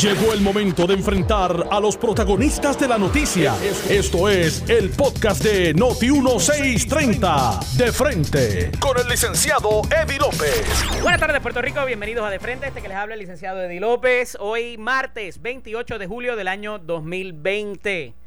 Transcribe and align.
Llegó 0.00 0.32
el 0.32 0.40
momento 0.40 0.86
de 0.86 0.94
enfrentar 0.94 1.68
a 1.70 1.80
los 1.80 1.96
protagonistas 1.96 2.78
de 2.78 2.88
la 2.88 2.98
noticia. 2.98 3.54
Esto 3.88 4.28
es 4.28 4.68
el 4.68 4.90
podcast 4.90 5.42
de 5.42 5.74
Noti1630. 5.74 7.60
De 7.76 7.92
frente, 7.92 8.70
con 8.80 8.98
el 8.98 9.08
licenciado 9.08 9.82
Eddie 9.90 10.18
López. 10.18 10.66
Buenas 11.00 11.20
tardes, 11.20 11.40
Puerto 11.40 11.62
Rico. 11.62 11.84
Bienvenidos 11.86 12.26
a 12.26 12.30
De 12.30 12.38
Frente. 12.38 12.66
Este 12.66 12.82
que 12.82 12.88
les 12.88 12.96
habla 12.96 13.14
el 13.14 13.20
licenciado 13.20 13.62
Eddie 13.62 13.80
López. 13.80 14.36
Hoy, 14.40 14.76
martes 14.76 15.40
28 15.40 15.98
de 15.98 16.06
julio 16.06 16.36
del 16.36 16.48
año 16.48 16.78
2020. 16.78 18.23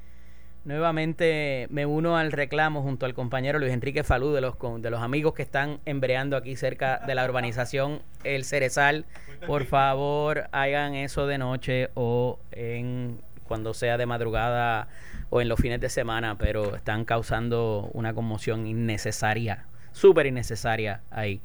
Nuevamente 0.68 1.68
me 1.70 1.86
uno 1.86 2.18
al 2.18 2.34
reclamo 2.34 2.81
junto 2.81 3.05
al 3.05 3.13
compañero 3.13 3.57
Luis 3.57 3.71
Enrique 3.71 4.04
Falú 4.04 4.34
de 4.34 4.41
los, 4.41 4.55
de 4.81 4.89
los 4.89 5.02
amigos 5.02 5.34
que 5.34 5.41
están 5.41 5.79
embreando 5.86 6.36
aquí 6.36 6.57
cerca 6.57 7.02
de 7.07 7.16
la 7.16 7.23
urbanización 7.23 8.02
El 8.25 8.43
Cerezal. 8.43 9.05
Por 9.45 9.63
favor, 9.63 10.49
hagan 10.52 10.93
eso 10.93 11.25
de 11.25 11.38
noche 11.38 11.89
o 11.93 12.39
en 12.52 13.21
cuando 13.45 13.73
sea 13.73 13.98
de 13.98 14.07
madrugada 14.07 14.90
o 15.30 15.40
en 15.40 15.48
los 15.48 15.57
fines 15.57 15.80
de 15.80 15.88
semana, 15.88 16.38
pero 16.38 16.76
están 16.76 17.05
causando 17.05 17.90
una 17.93 18.13
conmoción 18.13 18.68
innecesaria, 18.68 19.68
súper 19.93 20.26
innecesaria 20.26 20.99
ahí. 21.12 21.40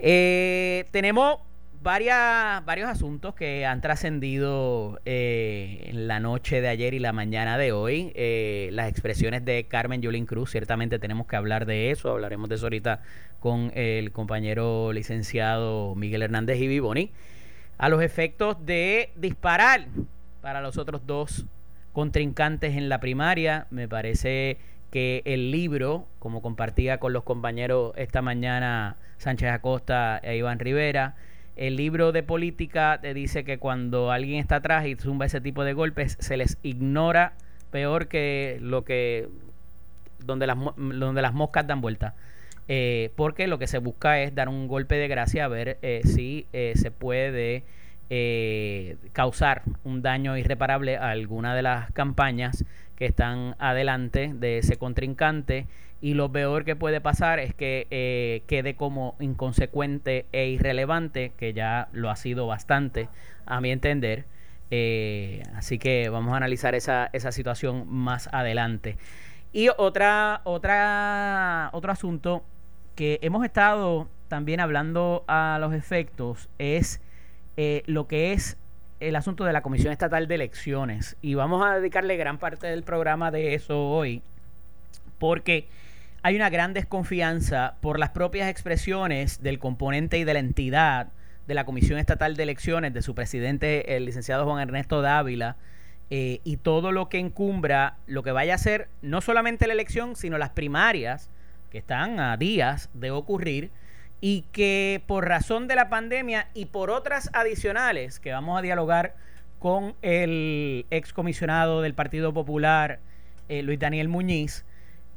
Eh, 0.00 0.86
tenemos 0.90 1.38
varias, 1.82 2.64
varios 2.64 2.88
asuntos 2.88 3.34
que 3.34 3.66
han 3.66 3.80
trascendido 3.80 5.00
eh, 5.04 5.90
la 5.92 6.20
noche 6.20 6.60
de 6.60 6.68
ayer 6.68 6.94
y 6.94 6.98
la 6.98 7.12
mañana 7.12 7.58
de 7.58 7.72
hoy. 7.72 8.12
Eh, 8.14 8.70
las 8.72 8.88
expresiones 8.88 9.44
de 9.44 9.64
Carmen 9.64 10.00
Yulín 10.00 10.26
Cruz, 10.26 10.50
ciertamente 10.50 10.98
tenemos 10.98 11.26
que 11.26 11.36
hablar 11.36 11.66
de 11.66 11.90
eso. 11.90 12.10
Hablaremos 12.10 12.48
de 12.48 12.54
eso 12.54 12.66
ahorita 12.66 13.00
con 13.40 13.72
el 13.74 14.12
compañero 14.12 14.92
licenciado 14.92 15.94
Miguel 15.96 16.22
Hernández 16.22 16.60
y 16.60 16.68
Vivoni. 16.68 17.10
A 17.78 17.88
los 17.88 18.02
efectos 18.02 18.64
de 18.64 19.10
disparar 19.16 19.86
para 20.40 20.60
los 20.60 20.78
otros 20.78 21.06
dos 21.06 21.46
contrincantes 21.92 22.76
en 22.76 22.88
la 22.88 23.00
primaria, 23.00 23.66
me 23.70 23.88
parece 23.88 24.58
que 24.90 25.22
el 25.24 25.50
libro, 25.50 26.06
como 26.18 26.42
compartía 26.42 26.98
con 26.98 27.12
los 27.12 27.24
compañeros 27.24 27.92
esta 27.96 28.22
mañana 28.22 28.96
Sánchez 29.18 29.50
Acosta 29.50 30.20
e 30.22 30.36
Iván 30.36 30.58
Rivera, 30.58 31.16
el 31.56 31.76
libro 31.76 32.12
de 32.12 32.22
política 32.22 32.98
te 33.00 33.14
dice 33.14 33.44
que 33.44 33.58
cuando 33.58 34.10
alguien 34.10 34.38
está 34.38 34.56
atrás 34.56 34.86
y 34.86 34.94
zumba 34.96 35.26
ese 35.26 35.40
tipo 35.40 35.64
de 35.64 35.72
golpes, 35.74 36.16
se 36.20 36.36
les 36.36 36.58
ignora 36.62 37.34
peor 37.70 38.08
que 38.08 38.58
lo 38.60 38.84
que 38.84 39.28
donde 40.24 40.46
las, 40.46 40.56
donde 40.76 41.22
las 41.22 41.34
moscas 41.34 41.66
dan 41.66 41.80
vuelta. 41.80 42.14
Eh, 42.68 43.10
porque 43.16 43.48
lo 43.48 43.58
que 43.58 43.66
se 43.66 43.78
busca 43.78 44.20
es 44.20 44.34
dar 44.34 44.48
un 44.48 44.68
golpe 44.68 44.94
de 44.94 45.08
gracia 45.08 45.44
a 45.44 45.48
ver 45.48 45.78
eh, 45.82 46.02
si 46.04 46.46
eh, 46.52 46.72
se 46.76 46.90
puede 46.90 47.64
causar 49.14 49.62
un 49.84 50.02
daño 50.02 50.36
irreparable 50.36 50.98
a 50.98 51.08
alguna 51.08 51.54
de 51.54 51.62
las 51.62 51.90
campañas 51.92 52.62
que 52.94 53.06
están 53.06 53.56
adelante 53.58 54.32
de 54.34 54.58
ese 54.58 54.76
contrincante 54.76 55.66
y 56.02 56.14
lo 56.14 56.32
peor 56.32 56.64
que 56.64 56.74
puede 56.74 57.00
pasar 57.00 57.38
es 57.38 57.54
que 57.54 57.86
eh, 57.92 58.42
quede 58.48 58.74
como 58.74 59.14
inconsecuente 59.20 60.26
e 60.32 60.48
irrelevante, 60.48 61.32
que 61.38 61.52
ya 61.52 61.88
lo 61.92 62.10
ha 62.10 62.16
sido 62.16 62.48
bastante, 62.48 63.08
a 63.46 63.60
mi 63.60 63.70
entender. 63.70 64.24
Eh, 64.72 65.44
así 65.54 65.78
que 65.78 66.08
vamos 66.08 66.34
a 66.34 66.38
analizar 66.38 66.74
esa, 66.74 67.08
esa 67.12 67.30
situación 67.30 67.86
más 67.88 68.28
adelante. 68.32 68.96
Y 69.52 69.68
otra, 69.76 70.40
otra, 70.42 71.70
otro 71.72 71.92
asunto 71.92 72.42
que 72.96 73.20
hemos 73.22 73.44
estado 73.44 74.08
también 74.26 74.58
hablando 74.58 75.24
a 75.28 75.58
los 75.60 75.72
efectos 75.72 76.48
es 76.58 77.00
eh, 77.56 77.84
lo 77.86 78.08
que 78.08 78.32
es 78.32 78.56
el 78.98 79.14
asunto 79.14 79.44
de 79.44 79.52
la 79.52 79.62
Comisión 79.62 79.92
Estatal 79.92 80.26
de 80.26 80.34
Elecciones. 80.34 81.16
Y 81.22 81.34
vamos 81.34 81.64
a 81.64 81.76
dedicarle 81.76 82.16
gran 82.16 82.38
parte 82.38 82.66
del 82.66 82.82
programa 82.82 83.30
de 83.30 83.54
eso 83.54 83.88
hoy, 83.88 84.20
porque 85.20 85.68
hay 86.22 86.36
una 86.36 86.50
gran 86.50 86.72
desconfianza 86.72 87.74
por 87.80 87.98
las 87.98 88.10
propias 88.10 88.48
expresiones 88.48 89.42
del 89.42 89.58
componente 89.58 90.18
y 90.18 90.24
de 90.24 90.34
la 90.34 90.38
entidad 90.38 91.08
de 91.46 91.54
la 91.54 91.64
Comisión 91.64 91.98
Estatal 91.98 92.36
de 92.36 92.44
Elecciones, 92.44 92.94
de 92.94 93.02
su 93.02 93.14
presidente, 93.14 93.96
el 93.96 94.04
licenciado 94.04 94.44
Juan 94.44 94.60
Ernesto 94.60 95.02
Dávila, 95.02 95.56
eh, 96.10 96.40
y 96.44 96.58
todo 96.58 96.92
lo 96.92 97.08
que 97.08 97.18
encumbra 97.18 97.96
lo 98.06 98.22
que 98.22 98.30
vaya 98.30 98.54
a 98.54 98.58
ser 98.58 98.88
no 99.00 99.20
solamente 99.20 99.66
la 99.66 99.72
elección, 99.72 100.14
sino 100.14 100.38
las 100.38 100.50
primarias, 100.50 101.28
que 101.70 101.78
están 101.78 102.20
a 102.20 102.36
días 102.36 102.88
de 102.94 103.10
ocurrir, 103.10 103.70
y 104.20 104.42
que 104.52 105.02
por 105.08 105.26
razón 105.26 105.66
de 105.66 105.74
la 105.74 105.88
pandemia 105.88 106.46
y 106.54 106.66
por 106.66 106.90
otras 106.90 107.30
adicionales 107.32 108.20
que 108.20 108.30
vamos 108.30 108.56
a 108.56 108.62
dialogar 108.62 109.16
con 109.58 109.96
el 110.02 110.86
excomisionado 110.90 111.82
del 111.82 111.94
Partido 111.94 112.32
Popular, 112.32 113.00
eh, 113.48 113.62
Luis 113.62 113.80
Daniel 113.80 114.08
Muñiz, 114.08 114.64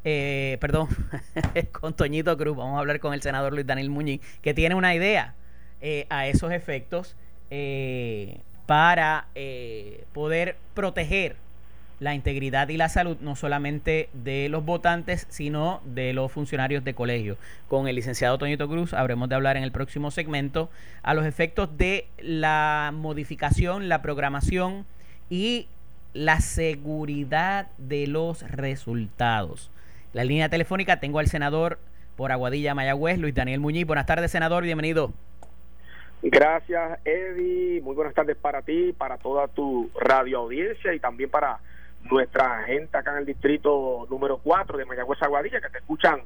eh, 0.08 0.58
perdón, 0.62 0.88
con 1.72 1.96
Toñito 1.96 2.38
Cruz, 2.38 2.56
vamos 2.56 2.78
a 2.78 2.80
hablar 2.80 3.00
con 3.00 3.16
el 3.16 3.24
senador 3.24 3.54
Luis 3.54 3.66
Daniel 3.66 3.90
Muñiz, 3.90 4.22
que 4.44 4.54
tiene 4.54 4.76
una 4.76 4.94
idea 4.94 5.34
eh, 5.82 6.06
a 6.10 6.28
esos 6.28 6.52
efectos 6.52 7.16
eh, 7.50 8.40
para 8.68 9.28
poder 10.14 10.58
proteger 10.76 11.38
la 12.00 12.14
integridad 12.14 12.70
y 12.70 12.78
la 12.78 12.90
salud 12.90 13.18
no 13.22 13.36
solamente 13.36 14.10
de 14.14 14.48
los 14.50 14.64
votantes, 14.64 15.26
sino 15.30 15.82
de 15.86 16.14
los 16.14 16.32
funcionarios 16.32 16.84
de 16.84 16.94
colegio. 16.94 17.38
Con 17.68 17.88
el 17.88 17.96
licenciado 17.96 18.38
Toñito 18.38 18.70
Cruz 18.70 18.94
habremos 18.94 19.28
de 19.28 19.36
hablar 19.36 19.58
en 19.58 19.64
el 19.64 19.72
próximo 19.72 20.12
segmento 20.12 20.70
a 21.02 21.16
los 21.16 21.26
efectos 21.26 21.78
de 21.78 22.08
la 22.20 22.92
modificación, 22.94 23.90
la 23.90 24.04
programación 24.04 24.86
y 25.32 25.68
la 26.14 26.42
seguridad 26.42 27.70
de 27.80 28.06
los 28.06 28.44
resultados. 28.44 29.72
La 30.16 30.24
línea 30.24 30.48
telefónica 30.48 31.02
tengo 31.02 31.20
al 31.20 31.28
senador 31.28 31.78
por 32.16 32.31
Aguadilla, 32.31 32.74
Mayagüez, 32.74 33.20
Luis 33.20 33.36
Daniel 33.36 33.59
Muñiz. 33.59 33.86
Buenas 33.86 34.06
tardes, 34.06 34.31
senador, 34.31 34.64
bienvenido. 34.64 35.12
Gracias, 36.22 37.00
Eddie. 37.03 37.81
Muy 37.81 37.96
buenas 37.96 38.14
tardes 38.14 38.38
para 38.38 38.62
ti, 38.62 38.94
para 38.98 39.18
toda 39.18 39.50
tu 39.50 39.92
radio 40.00 40.38
audiencia 40.40 40.94
y 40.94 41.02
también 41.02 41.30
para 41.30 41.59
nuestra 42.09 42.64
gente 42.64 42.98
acá 42.98 43.12
en 43.12 43.18
el 43.18 43.25
distrito 43.25 44.08
número 44.09 44.38
4 44.38 44.78
de 44.78 44.86
Mayagüez, 44.86 45.22
Aguadilla, 45.22 45.59
que 45.59 45.68
te 45.68 45.80
escuchan 45.80 46.22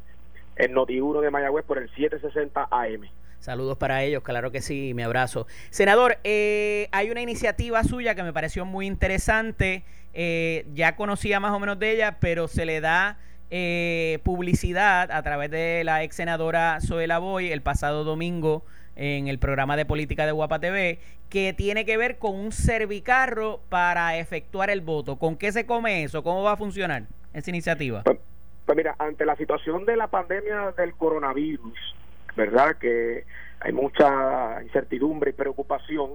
en 0.56 0.76
Noti1 0.76 1.22
de 1.22 1.32
Mayagüez 1.32 1.66
por 1.66 1.80
el 1.80 1.90
760 1.90 2.68
AM. 2.70 3.10
Saludos 3.40 3.80
para 3.80 4.04
ellos, 4.04 4.22
claro 4.22 4.52
que 4.52 4.62
sí, 4.62 4.94
mi 4.94 5.02
abrazo. 5.02 5.48
Senador, 5.72 6.20
eh, 6.24 6.90
hay 6.92 7.10
una 7.10 7.22
iniciativa 7.22 7.84
suya 7.84 8.14
que 8.14 8.22
me 8.22 8.34
pareció 8.34 8.66
muy 8.66 8.86
interesante. 8.86 9.84
Eh, 10.14 10.68
ya 10.76 10.96
conocía 10.96 11.40
más 11.40 11.54
o 11.54 11.60
menos 11.60 11.80
de 11.80 11.92
ella, 11.92 12.18
pero 12.20 12.48
se 12.48 12.68
le 12.68 12.82
da 12.82 13.18
eh, 13.52 14.20
publicidad 14.24 15.12
a 15.12 15.24
través 15.24 15.50
de 15.52 15.84
la 15.84 16.04
ex 16.04 16.16
senadora 16.16 16.80
Zoela 16.82 17.20
Boy 17.20 17.52
el 17.52 17.62
pasado 17.62 18.04
domingo 18.04 18.64
en 18.96 19.28
el 19.28 19.40
programa 19.40 19.78
de 19.78 19.86
política 19.86 20.26
de 20.26 20.34
Guapa 20.34 20.60
TV, 20.60 21.00
que 21.30 21.54
tiene 21.54 21.86
que 21.86 21.98
ver 21.98 22.18
con 22.18 22.36
un 22.36 22.52
servicarro 22.52 23.62
para 23.70 24.18
efectuar 24.18 24.70
el 24.70 24.82
voto. 24.82 25.18
¿Con 25.18 25.38
qué 25.38 25.52
se 25.52 25.66
come 25.66 26.04
eso? 26.04 26.22
¿Cómo 26.22 26.44
va 26.44 26.54
a 26.54 26.58
funcionar 26.58 27.04
esa 27.34 27.50
iniciativa? 27.50 28.04
Pues, 28.04 28.18
pues 28.66 28.76
mira, 28.76 28.96
ante 29.00 29.26
la 29.26 29.36
situación 29.38 29.86
de 29.86 29.96
la 29.96 30.08
pandemia 30.08 30.74
del 30.78 30.94
coronavirus, 30.96 31.96
¿verdad? 32.36 32.76
Que 32.78 33.24
hay 33.62 33.72
mucha 33.72 34.62
incertidumbre 34.64 35.32
y 35.32 35.34
preocupación, 35.34 36.12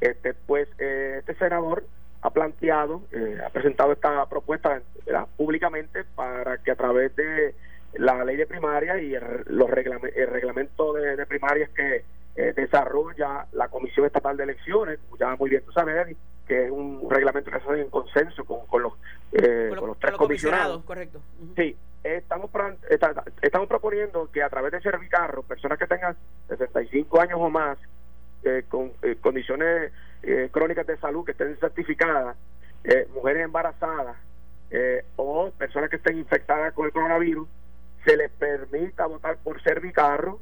este 0.00 0.34
pues 0.34 0.68
eh, 0.78 1.16
este 1.18 1.34
senador 1.34 1.84
ha 2.22 2.30
planteado, 2.30 3.02
eh, 3.12 3.38
ha 3.44 3.50
presentado 3.50 3.92
esta 3.92 4.26
propuesta 4.28 4.82
públicamente 5.36 6.04
para 6.14 6.58
que 6.58 6.70
a 6.70 6.76
través 6.76 7.14
de 7.16 7.54
la 7.94 8.24
ley 8.24 8.36
de 8.36 8.46
primaria 8.46 9.00
y 9.00 9.14
el, 9.14 9.44
los 9.46 9.68
el 9.70 10.26
reglamento 10.28 10.92
de, 10.92 11.26
primarias 11.26 11.70
que 11.70 12.04
eh, 12.36 12.52
desarrolla 12.54 13.46
la 13.52 13.68
Comisión 13.68 14.06
Estatal 14.06 14.36
de 14.36 14.44
Elecciones, 14.44 14.98
ya 15.18 15.34
muy 15.36 15.50
bien 15.50 15.62
tú 15.64 15.72
sabes, 15.72 16.16
que 16.46 16.66
es 16.66 16.70
un 16.70 17.08
reglamento 17.08 17.50
que 17.50 17.60
se 17.60 17.64
hace 17.64 17.80
en 17.80 17.90
consenso 17.90 18.44
con, 18.44 18.82
los, 18.82 18.92
eh, 19.32 19.72
con, 19.76 19.88
los, 19.88 19.98
tres 19.98 20.14
comisionados. 20.14 20.82
Correcto. 20.84 21.20
Sí, 21.56 21.76
estamos, 22.02 22.50
estamos 23.40 23.68
proponiendo 23.68 24.30
que 24.32 24.42
a 24.42 24.48
través 24.48 24.72
de 24.72 24.80
Servicarro, 24.80 25.42
personas 25.42 25.78
que 25.78 25.86
tengan 25.86 26.16
65 26.48 27.20
años 27.20 27.38
o 27.40 27.50
más, 27.50 27.78
eh, 28.42 28.64
con 28.68 28.92
eh, 29.02 29.16
condiciones 29.20 29.92
eh, 30.22 30.48
crónicas 30.52 30.86
de 30.86 30.98
salud 30.98 31.24
que 31.24 31.32
estén 31.32 31.56
certificadas, 31.58 32.36
mujeres 33.14 33.44
embarazadas 33.44 34.16
o 35.16 35.50
personas 35.50 35.90
que 35.90 35.96
estén 35.96 36.16
infectadas 36.16 36.72
con 36.72 36.86
el 36.86 36.92
coronavirus, 36.92 37.46
se 38.04 38.16
les 38.16 38.30
permita 38.30 39.04
votar 39.04 39.36
por 39.38 39.62
Servicarro. 39.62 40.40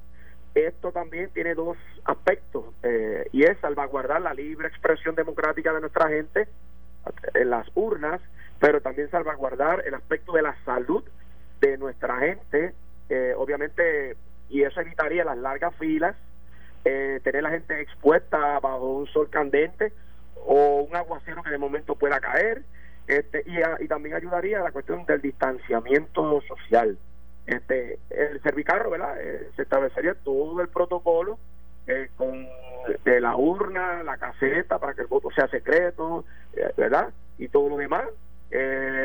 Esto 0.55 0.93
también 0.93 1.31
tiene 1.31 1.55
dos 1.55 1.77
aspectos 2.05 2.65
y 3.33 3.43
es 3.43 3.59
salvaguardar 3.59 4.23
la 4.23 4.35
libre 4.35 4.69
expresión 4.69 5.17
democrática 5.17 5.73
de 5.73 5.81
nuestra 5.81 6.09
gente 6.09 6.47
en 7.35 7.51
las 7.51 7.67
urnas, 7.75 8.21
pero 8.61 8.81
también 8.81 9.11
salvaguardar 9.11 9.83
el 9.85 9.95
aspecto 9.95 10.33
de 10.33 10.43
la 10.43 10.57
salud 10.65 11.03
de 11.61 11.77
nuestra 11.77 12.19
gente, 12.19 12.75
obviamente, 13.37 14.17
y 14.49 14.63
eso 14.63 14.81
evitaría 14.81 15.25
las 15.25 15.39
largas 15.39 15.75
filas 15.77 16.15
eh, 16.85 17.21
tener 17.23 17.43
la 17.43 17.51
gente 17.51 17.81
expuesta 17.81 18.61
bajo 18.61 18.93
un 18.93 19.07
sol 19.07 19.29
candente 19.31 19.93
o 20.47 20.87
un 20.89 20.97
aguacero 20.97 21.43
que 21.43 21.51
de 21.51 21.59
momento 21.59 21.95
pueda 21.95 22.21
caer. 22.21 22.63
Este, 23.07 23.43
y, 23.47 23.85
y 23.85 23.89
también 23.89 24.15
ayudaría 24.17 24.61
a 24.61 24.65
la 24.65 24.73
cuestión 24.73 25.07
del 25.07 25.23
distanciamiento 25.23 26.43
social. 26.43 26.99
Este, 27.49 27.99
el 28.11 28.43
servicarro, 28.43 28.91
¿verdad? 28.91 29.17
Eh, 29.23 29.49
se 29.57 29.63
establecería 29.63 30.15
todo 30.15 30.61
el 30.61 30.69
protocolo 30.69 31.39
eh, 31.87 32.11
con 32.17 32.47
de 33.05 33.21
la 33.21 33.37
urna, 33.37 34.03
la 34.03 34.19
caseta 34.19 34.79
para 34.79 34.93
que 34.93 35.01
el 35.01 35.07
voto 35.07 35.31
sea 35.31 35.49
secreto, 35.49 36.27
eh, 36.53 36.71
¿verdad? 36.77 37.09
Y 37.39 37.49
todo 37.49 37.71
lo 37.71 37.79
demás. 37.79 38.05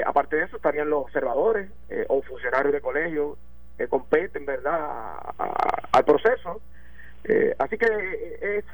aparte 0.05 0.35
de 0.35 0.43
eso 0.43 0.57
estarían 0.57 0.89
los 0.89 1.03
observadores 1.03 1.69
o 2.09 2.21
funcionarios 2.21 2.73
de 2.73 2.81
colegio 2.81 3.37
que 3.77 3.87
competen, 3.87 4.45
¿verdad?, 4.45 5.17
al 5.91 6.05
proceso. 6.05 6.61
Así 7.57 7.77
que 7.77 7.85
es 8.41 8.65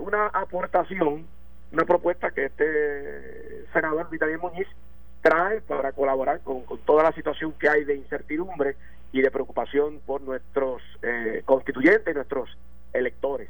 una 0.00 0.26
aportación, 0.26 1.26
una 1.72 1.84
propuesta 1.84 2.30
que 2.30 2.46
este 2.46 3.66
senador 3.72 4.10
Vitalín 4.10 4.40
Muñiz 4.40 4.66
trae 5.22 5.60
para 5.62 5.92
colaborar 5.92 6.40
con, 6.40 6.64
toda 6.84 7.02
la 7.02 7.12
situación 7.12 7.52
que 7.52 7.68
hay 7.68 7.84
de 7.84 7.96
incertidumbre 7.96 8.76
y 9.12 9.20
de 9.22 9.30
preocupación 9.30 10.00
por 10.04 10.20
nuestros 10.20 10.82
eh, 11.02 11.42
constituyentes, 11.44 12.14
nuestros 12.14 12.50
electores. 12.92 13.48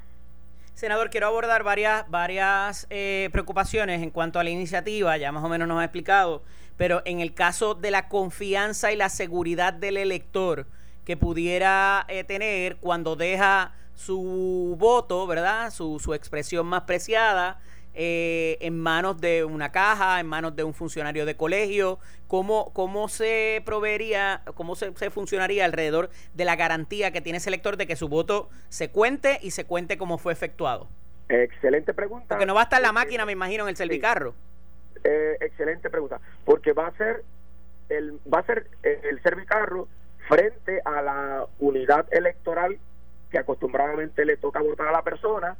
Senador, 0.74 1.10
quiero 1.10 1.26
abordar 1.26 1.64
varias, 1.64 2.08
varias 2.08 2.86
eh, 2.90 3.28
preocupaciones 3.32 4.00
en 4.00 4.10
cuanto 4.10 4.38
a 4.38 4.44
la 4.44 4.50
iniciativa, 4.50 5.16
ya 5.16 5.32
más 5.32 5.42
o 5.42 5.48
menos 5.48 5.66
nos 5.66 5.80
ha 5.80 5.84
explicado, 5.84 6.42
pero 6.76 7.02
en 7.04 7.20
el 7.20 7.34
caso 7.34 7.74
de 7.74 7.90
la 7.90 8.08
confianza 8.08 8.92
y 8.92 8.96
la 8.96 9.08
seguridad 9.08 9.72
del 9.72 9.96
elector 9.96 10.66
que 11.04 11.16
pudiera 11.16 12.04
eh, 12.08 12.22
tener 12.22 12.76
cuando 12.76 13.16
deja 13.16 13.74
su 13.98 14.76
voto, 14.78 15.26
¿verdad? 15.26 15.70
Su, 15.70 15.98
su 15.98 16.14
expresión 16.14 16.66
más 16.66 16.82
preciada 16.82 17.58
eh, 18.00 18.58
en 18.60 18.78
manos 18.78 19.20
de 19.20 19.42
una 19.42 19.72
caja, 19.72 20.20
en 20.20 20.26
manos 20.28 20.54
de 20.54 20.62
un 20.62 20.72
funcionario 20.72 21.26
de 21.26 21.36
colegio? 21.36 21.98
¿Cómo, 22.28 22.72
cómo 22.72 23.08
se 23.08 23.60
proveería, 23.66 24.42
cómo 24.54 24.76
se, 24.76 24.92
funcionaría 25.10 25.64
alrededor 25.64 26.08
de 26.32 26.44
la 26.44 26.54
garantía 26.54 27.10
que 27.10 27.20
tiene 27.20 27.38
ese 27.38 27.50
elector 27.50 27.76
de 27.76 27.88
que 27.88 27.96
su 27.96 28.08
voto 28.08 28.50
se 28.68 28.92
cuente 28.92 29.40
y 29.42 29.50
se 29.50 29.64
cuente 29.64 29.98
como 29.98 30.16
fue 30.16 30.32
efectuado? 30.32 30.88
Excelente 31.28 31.92
pregunta. 31.92 32.36
Porque 32.36 32.46
no 32.46 32.54
va 32.54 32.60
a 32.60 32.64
estar 32.64 32.80
la 32.80 32.92
máquina, 32.92 33.26
me 33.26 33.32
imagino, 33.32 33.64
en 33.64 33.70
el 33.70 33.76
servicarro. 33.76 34.36
Eh, 35.02 35.36
excelente 35.40 35.90
pregunta. 35.90 36.20
Porque 36.44 36.72
va 36.72 36.86
a 36.86 36.96
ser 36.96 37.24
el, 37.88 38.20
va 38.32 38.38
a 38.38 38.46
ser 38.46 38.68
el 38.84 39.20
servicarro 39.24 39.88
frente 40.28 40.80
a 40.84 41.02
la 41.02 41.46
unidad 41.58 42.06
electoral 42.12 42.78
que 43.30 43.38
acostumbradamente 43.38 44.24
le 44.24 44.36
toca 44.36 44.60
votar 44.60 44.88
a 44.88 44.92
la 44.92 45.02
persona 45.02 45.56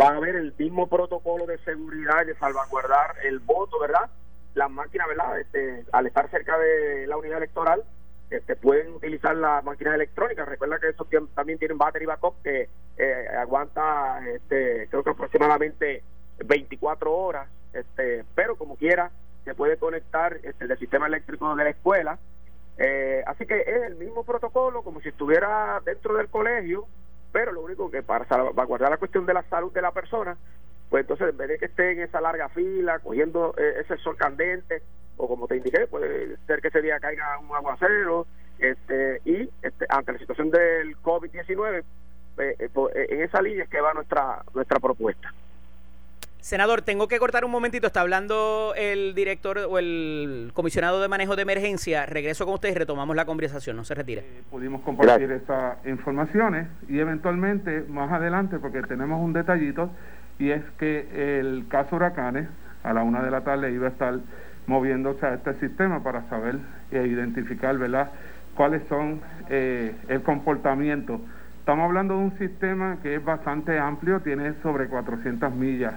va 0.00 0.08
a 0.08 0.16
haber 0.16 0.36
el 0.36 0.54
mismo 0.58 0.86
protocolo 0.86 1.46
de 1.46 1.58
seguridad 1.58 2.24
de 2.26 2.34
salvaguardar 2.36 3.16
el 3.24 3.40
voto, 3.40 3.78
¿verdad? 3.78 4.10
Las 4.54 4.70
máquinas, 4.70 5.08
¿verdad? 5.08 5.40
Este, 5.40 5.84
al 5.92 6.06
estar 6.06 6.30
cerca 6.30 6.58
de 6.58 7.06
la 7.06 7.16
unidad 7.16 7.38
electoral, 7.38 7.82
este, 8.30 8.56
pueden 8.56 8.94
utilizar 8.94 9.36
las 9.36 9.62
máquinas 9.64 9.94
electrónicas. 9.94 10.48
Recuerda 10.48 10.78
que 10.78 10.88
esos 10.88 11.06
también 11.34 11.58
tienen 11.58 11.78
battery 11.78 12.06
backup 12.06 12.42
que 12.42 12.68
eh, 12.96 13.28
aguanta, 13.38 14.26
este, 14.28 14.88
creo 14.88 15.02
que 15.02 15.10
aproximadamente 15.10 16.02
24 16.44 17.14
horas, 17.14 17.48
este, 17.72 18.24
pero 18.34 18.56
como 18.56 18.76
quiera, 18.76 19.10
se 19.44 19.54
puede 19.54 19.76
conectar 19.76 20.38
este, 20.42 20.64
el 20.64 20.78
sistema 20.78 21.06
eléctrico 21.06 21.54
de 21.54 21.64
la 21.64 21.70
escuela. 21.70 22.18
Eh, 22.78 23.22
así 23.26 23.44
que 23.44 23.60
es 23.60 23.82
el 23.86 23.96
mismo 23.96 24.24
protocolo, 24.24 24.82
como 24.82 25.00
si 25.00 25.10
estuviera 25.10 25.80
dentro 25.84 26.14
del 26.14 26.28
colegio, 26.28 26.86
pero 27.32 27.52
lo 27.52 27.62
único 27.62 27.90
que 27.90 28.02
para 28.02 28.26
salvaguardar 28.26 28.90
la 28.90 28.98
cuestión 28.98 29.26
de 29.26 29.34
la 29.34 29.42
salud 29.44 29.72
de 29.72 29.82
la 29.82 29.90
persona, 29.90 30.36
pues 30.90 31.02
entonces 31.02 31.30
en 31.30 31.36
vez 31.36 31.48
de 31.48 31.58
que 31.58 31.64
esté 31.66 31.92
en 31.92 32.00
esa 32.00 32.20
larga 32.20 32.48
fila 32.50 32.98
cogiendo 32.98 33.54
eh, 33.56 33.80
ese 33.80 33.96
sol 33.98 34.16
candente, 34.16 34.82
o 35.16 35.26
como 35.26 35.46
te 35.48 35.56
indiqué, 35.56 35.86
puede 35.86 36.36
ser 36.46 36.60
que 36.60 36.68
ese 36.68 36.82
día 36.82 37.00
caiga 37.00 37.38
un 37.38 37.54
aguacero, 37.54 38.26
este, 38.58 39.20
y 39.24 39.48
este, 39.62 39.86
ante 39.88 40.12
la 40.12 40.18
situación 40.18 40.50
del 40.50 40.96
COVID-19, 40.98 41.82
pues, 42.36 42.60
eh, 42.60 42.68
pues, 42.72 42.94
en 42.94 43.22
esa 43.22 43.42
línea 43.42 43.64
es 43.64 43.70
que 43.70 43.80
va 43.80 43.94
nuestra, 43.94 44.42
nuestra 44.54 44.78
propuesta. 44.78 45.32
Senador, 46.42 46.82
tengo 46.82 47.06
que 47.06 47.20
cortar 47.20 47.44
un 47.44 47.52
momentito. 47.52 47.86
Está 47.86 48.00
hablando 48.00 48.74
el 48.76 49.14
director 49.14 49.58
o 49.58 49.78
el 49.78 50.50
comisionado 50.54 51.00
de 51.00 51.06
manejo 51.06 51.36
de 51.36 51.42
emergencia. 51.42 52.04
Regreso 52.04 52.44
con 52.44 52.54
ustedes 52.54 52.74
y 52.74 52.78
retomamos 52.80 53.14
la 53.14 53.24
conversación. 53.24 53.76
No 53.76 53.84
se 53.84 53.94
retire. 53.94 54.22
Eh, 54.22 54.42
pudimos 54.50 54.82
compartir 54.82 55.30
estas 55.30 55.76
informaciones 55.86 56.66
y 56.88 56.98
eventualmente 56.98 57.84
más 57.88 58.10
adelante, 58.10 58.58
porque 58.58 58.82
tenemos 58.82 59.20
un 59.20 59.32
detallito, 59.32 59.88
y 60.40 60.50
es 60.50 60.64
que 60.80 61.38
el 61.38 61.68
caso 61.68 61.94
Huracanes 61.94 62.48
a 62.82 62.92
la 62.92 63.04
una 63.04 63.22
de 63.22 63.30
la 63.30 63.42
tarde 63.42 63.70
iba 63.70 63.86
a 63.86 63.90
estar 63.90 64.18
moviéndose 64.66 65.24
a 65.24 65.34
este 65.34 65.54
sistema 65.60 66.02
para 66.02 66.28
saber 66.28 66.58
e 66.90 67.06
identificar, 67.06 67.78
¿verdad?, 67.78 68.10
cuáles 68.56 68.82
son 68.88 69.20
eh, 69.48 69.94
el 70.08 70.22
comportamiento. 70.22 71.20
Estamos 71.60 71.84
hablando 71.84 72.14
de 72.14 72.20
un 72.20 72.38
sistema 72.38 72.98
que 73.00 73.14
es 73.14 73.24
bastante 73.24 73.78
amplio, 73.78 74.22
tiene 74.22 74.54
sobre 74.64 74.88
400 74.88 75.54
millas 75.54 75.94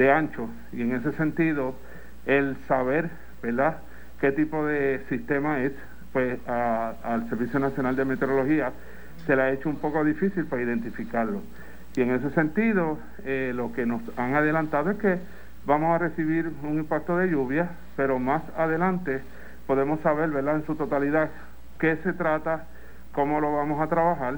de 0.00 0.10
ancho 0.10 0.48
y 0.72 0.80
en 0.80 0.92
ese 0.92 1.12
sentido 1.12 1.74
el 2.24 2.56
saber, 2.66 3.10
¿verdad?, 3.42 3.76
qué 4.18 4.32
tipo 4.32 4.64
de 4.64 5.04
sistema 5.10 5.60
es, 5.60 5.72
pues 6.14 6.38
al 6.48 7.28
Servicio 7.28 7.60
Nacional 7.60 7.96
de 7.96 8.06
Meteorología 8.06 8.72
se 9.26 9.36
le 9.36 9.42
ha 9.42 9.50
hecho 9.50 9.68
un 9.68 9.76
poco 9.76 10.02
difícil 10.02 10.46
para 10.46 10.62
identificarlo. 10.62 11.42
Y 11.94 12.00
en 12.00 12.12
ese 12.12 12.30
sentido, 12.30 12.98
eh, 13.24 13.52
lo 13.54 13.72
que 13.74 13.84
nos 13.84 14.00
han 14.18 14.34
adelantado 14.34 14.90
es 14.90 14.96
que 14.96 15.18
vamos 15.66 15.94
a 15.94 15.98
recibir 15.98 16.50
un 16.62 16.78
impacto 16.78 17.18
de 17.18 17.28
lluvia, 17.28 17.68
pero 17.94 18.18
más 18.18 18.42
adelante 18.56 19.20
podemos 19.66 20.00
saber, 20.00 20.30
¿verdad?, 20.30 20.56
en 20.56 20.66
su 20.66 20.76
totalidad 20.76 21.28
qué 21.78 21.96
se 21.96 22.14
trata, 22.14 22.64
cómo 23.12 23.38
lo 23.38 23.54
vamos 23.54 23.82
a 23.82 23.86
trabajar. 23.88 24.36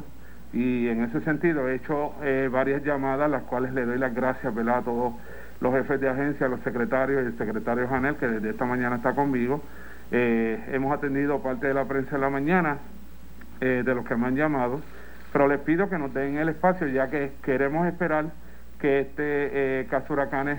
Y 0.53 0.88
en 0.88 1.05
ese 1.05 1.20
sentido 1.20 1.69
he 1.69 1.76
hecho 1.76 2.15
eh, 2.23 2.49
varias 2.53 2.82
llamadas, 2.82 3.31
las 3.31 3.44
cuales 3.44 3.73
le 3.73 3.87
doy 3.87 3.99
las 3.99 4.12
gracias, 4.12 4.53
¿verdad?, 4.53 4.79
a 4.79 4.82
todos 4.82 5.15
los 5.62 5.73
jefes 5.75 6.00
de 6.00 6.09
agencia, 6.09 6.49
los 6.49 6.61
secretarios 6.61 7.23
y 7.23 7.26
el 7.26 7.38
secretario 7.38 7.87
Janel, 7.87 8.17
que 8.17 8.26
desde 8.26 8.50
esta 8.50 8.64
mañana 8.64 8.97
está 8.97 9.14
conmigo. 9.14 9.62
Eh, 10.11 10.61
hemos 10.73 10.93
atendido 10.93 11.41
parte 11.41 11.69
de 11.69 11.75
la 11.75 11.85
prensa 11.85 12.17
en 12.17 12.20
la 12.20 12.31
mañana, 12.31 12.79
eh, 13.61 13.85
de 13.87 13.94
los 13.94 14.05
que 14.05 14.17
me 14.17 14.26
han 14.26 14.35
llamado, 14.35 14.81
pero 15.32 15.47
les 15.47 15.61
pido 15.61 15.88
que 15.88 15.99
nos 15.99 16.12
den 16.12 16.37
el 16.37 16.49
espacio, 16.49 16.88
ya 16.88 17.09
que 17.09 17.32
queremos 17.44 17.87
esperar 17.87 18.26
que 18.81 19.00
este 19.00 19.23
eh, 19.82 19.87
caso 19.88 20.14
huracanes 20.14 20.59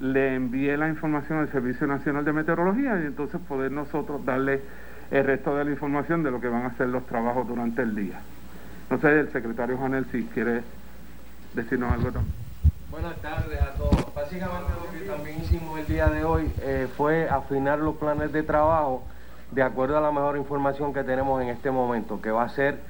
le 0.00 0.34
envíe 0.34 0.76
la 0.76 0.88
información 0.88 1.38
al 1.38 1.48
Servicio 1.50 1.86
Nacional 1.86 2.22
de 2.22 2.34
Meteorología 2.34 3.00
y 3.02 3.06
entonces 3.06 3.40
poder 3.48 3.72
nosotros 3.72 4.22
darle 4.26 4.60
el 5.10 5.24
resto 5.24 5.56
de 5.56 5.64
la 5.64 5.70
información 5.70 6.22
de 6.22 6.30
lo 6.30 6.40
que 6.42 6.48
van 6.48 6.64
a 6.64 6.66
hacer 6.66 6.88
los 6.88 7.06
trabajos 7.06 7.48
durante 7.48 7.80
el 7.80 7.94
día. 7.94 8.20
No 8.90 8.98
sé, 8.98 9.18
el 9.18 9.32
secretario 9.32 9.78
Janel, 9.78 10.04
si 10.12 10.24
quiere 10.24 10.60
decirnos 11.54 11.90
algo 11.90 12.12
también. 12.12 12.41
Buenas 12.92 13.16
tardes 13.22 13.58
a 13.58 13.72
todos. 13.72 14.14
Básicamente 14.14 14.70
lo 14.78 14.92
que 14.92 15.06
también 15.06 15.40
hicimos 15.40 15.78
el 15.78 15.86
día 15.86 16.08
de 16.08 16.24
hoy 16.24 16.52
eh, 16.60 16.86
fue 16.94 17.26
afinar 17.26 17.78
los 17.78 17.96
planes 17.96 18.30
de 18.34 18.42
trabajo 18.42 19.02
de 19.50 19.62
acuerdo 19.62 19.96
a 19.96 20.02
la 20.02 20.12
mejor 20.12 20.36
información 20.36 20.92
que 20.92 21.02
tenemos 21.02 21.40
en 21.40 21.48
este 21.48 21.70
momento, 21.70 22.20
que 22.20 22.30
va 22.30 22.42
a 22.42 22.50
ser 22.50 22.80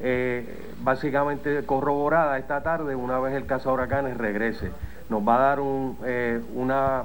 eh, 0.00 0.74
básicamente 0.80 1.64
corroborada 1.64 2.38
esta 2.38 2.64
tarde 2.64 2.96
una 2.96 3.20
vez 3.20 3.34
el 3.34 3.46
caso 3.46 3.72
huracanes 3.72 4.16
regrese. 4.16 4.72
Nos 5.08 5.26
va 5.26 5.36
a 5.36 5.38
dar 5.38 5.60
eh, 6.06 6.42
una 6.56 7.04